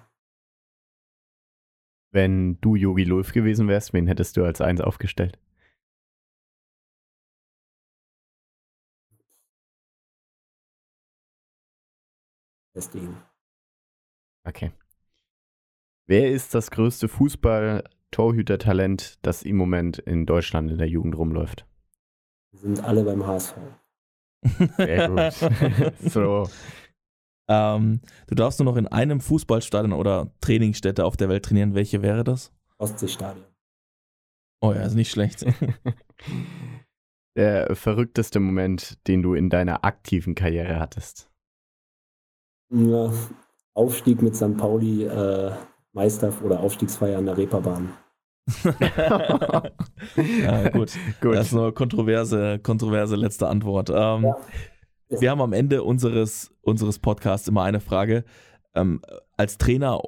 [2.12, 5.38] Wenn du Yogi Löw gewesen wärst, wen hättest du als Eins aufgestellt?
[12.76, 13.16] Testegen.
[14.46, 14.70] Okay.
[16.06, 21.66] Wer ist das größte Fußball- Torhüter-Talent, das im Moment in Deutschland in der Jugend rumläuft?
[22.52, 23.56] Wir sind alle beim HSV.
[24.76, 25.92] Sehr gut.
[26.00, 26.48] so.
[27.48, 31.74] Ähm, du darfst nur noch in einem Fußballstadion oder Trainingsstätte auf der Welt trainieren.
[31.74, 32.52] Welche wäre das?
[32.78, 33.44] Ostseestadion.
[34.60, 35.46] Oh ja, ist nicht schlecht.
[37.36, 41.30] der verrückteste Moment, den du in deiner aktiven Karriere hattest?
[42.70, 43.12] Ja,
[43.74, 44.56] Aufstieg mit St.
[44.56, 45.52] Pauli äh,
[45.92, 47.92] Meister- oder Aufstiegsfeier an der Reeperbahn.
[48.64, 50.92] ja, gut.
[51.20, 51.34] gut.
[51.34, 53.90] Das ist eine kontroverse, kontroverse letzte Antwort.
[53.90, 54.36] Ähm, ja.
[55.08, 58.24] Wir haben am Ende unseres, unseres Podcasts immer eine Frage.
[58.74, 59.00] Ähm,
[59.36, 60.00] als Trainer,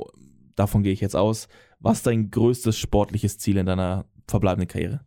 [0.57, 1.49] davon gehe ich jetzt aus,
[1.81, 5.01] was ist dein größtes sportliches Ziel in deiner verbleibenden Karriere?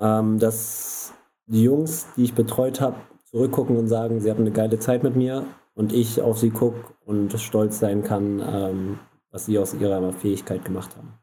[0.00, 1.14] Ähm, dass
[1.46, 2.96] die Jungs, die ich betreut habe,
[3.32, 6.94] zurückgucken und sagen, sie hatten eine geile Zeit mit mir und ich auf sie gucke
[7.04, 8.98] und stolz sein kann, ähm,
[9.30, 11.14] was sie aus ihrer Fähigkeit gemacht haben.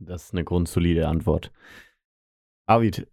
[0.00, 1.52] Das ist eine grundsolide Antwort.
[2.66, 3.06] Arvid,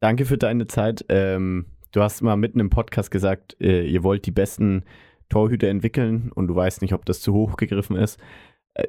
[0.00, 1.04] danke für deine Zeit.
[1.10, 4.84] Ähm, du hast mal mitten im Podcast gesagt, äh, ihr wollt die besten
[5.28, 8.18] Torhüter entwickeln und du weißt nicht, ob das zu hoch gegriffen ist.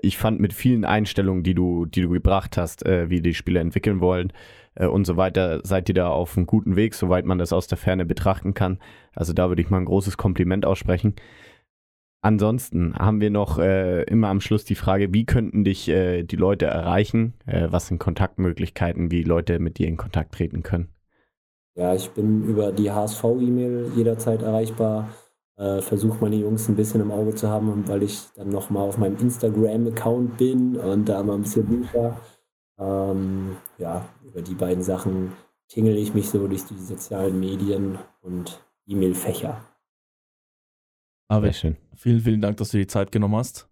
[0.02, 3.62] Ich fand mit vielen Einstellungen, die du, die du gebracht hast, äh, wie die Spieler
[3.62, 4.34] entwickeln wollen
[4.76, 7.68] äh, und so weiter, seid ihr da auf einem guten Weg, soweit man das aus
[7.68, 8.80] der Ferne betrachten kann.
[9.14, 11.16] Also da würde ich mal ein großes Kompliment aussprechen.
[12.22, 16.38] Ansonsten haben wir noch äh, immer am Schluss die Frage, wie könnten dich äh, die
[16.38, 17.36] Leute erreichen?
[17.46, 20.90] Äh, was sind Kontaktmöglichkeiten, wie Leute mit dir in Kontakt treten können?
[21.76, 25.10] Ja, ich bin über die HSV-E-Mail jederzeit erreichbar.
[25.58, 28.98] Äh, Versuche meine Jungs ein bisschen im Auge zu haben, weil ich dann nochmal auf
[28.98, 32.20] meinem Instagram-Account bin und da mal ein bisschen bücher.
[32.78, 35.32] Ähm, ja, über die beiden Sachen
[35.70, 39.62] tingel ich mich so durch die sozialen Medien und E-Mail-Fächer.
[41.28, 41.78] Aber Sehr schön.
[41.96, 43.70] vielen, vielen Dank, dass du die Zeit genommen hast.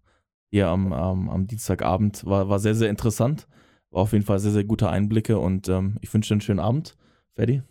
[0.50, 3.46] Hier am, am, am Dienstagabend war, war sehr, sehr interessant.
[3.90, 6.60] War auf jeden Fall sehr, sehr gute Einblicke und ähm, ich wünsche dir einen schönen
[6.60, 6.96] Abend.
[7.34, 7.62] Ferdi,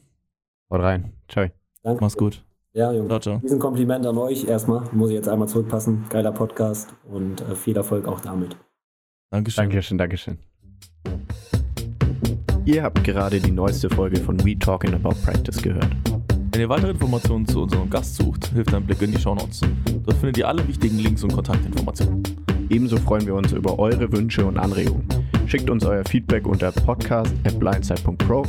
[0.69, 1.13] Haut rein.
[1.27, 1.47] Ciao.
[1.83, 2.01] Danke.
[2.01, 2.43] mach's gut.
[2.75, 3.07] Ja, Jungs.
[3.07, 3.39] Ciao, ciao.
[3.39, 4.83] Diesen Kompliment an euch erstmal.
[4.93, 6.05] Muss ich jetzt einmal zurückpassen.
[6.09, 8.57] Geiler Podcast und äh, viel Erfolg auch damit.
[9.31, 9.63] Dankeschön.
[9.63, 10.37] Dankeschön, Dankeschön.
[12.65, 15.89] Ihr habt gerade die neueste Folge von We Talking About Practice gehört.
[16.51, 19.61] Wenn ihr weitere Informationen zu unserem Gast sucht, hilft ein Blick in die Shownotes.
[20.03, 22.23] Dort findet ihr alle wichtigen Links und Kontaktinformationen.
[22.69, 25.07] Ebenso freuen wir uns über eure Wünsche und Anregungen.
[25.45, 28.43] Schickt uns euer Feedback unter podcast.blindside.pro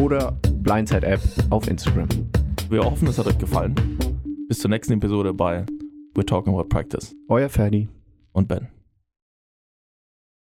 [0.00, 0.32] oder
[0.62, 2.08] Blindside App auf Instagram.
[2.68, 3.74] Wir hoffen, es hat euch gefallen.
[4.48, 5.64] Bis zur nächsten Episode bei
[6.14, 7.88] We're Talking About Practice Euer Ferdi.
[8.32, 8.68] und Ben.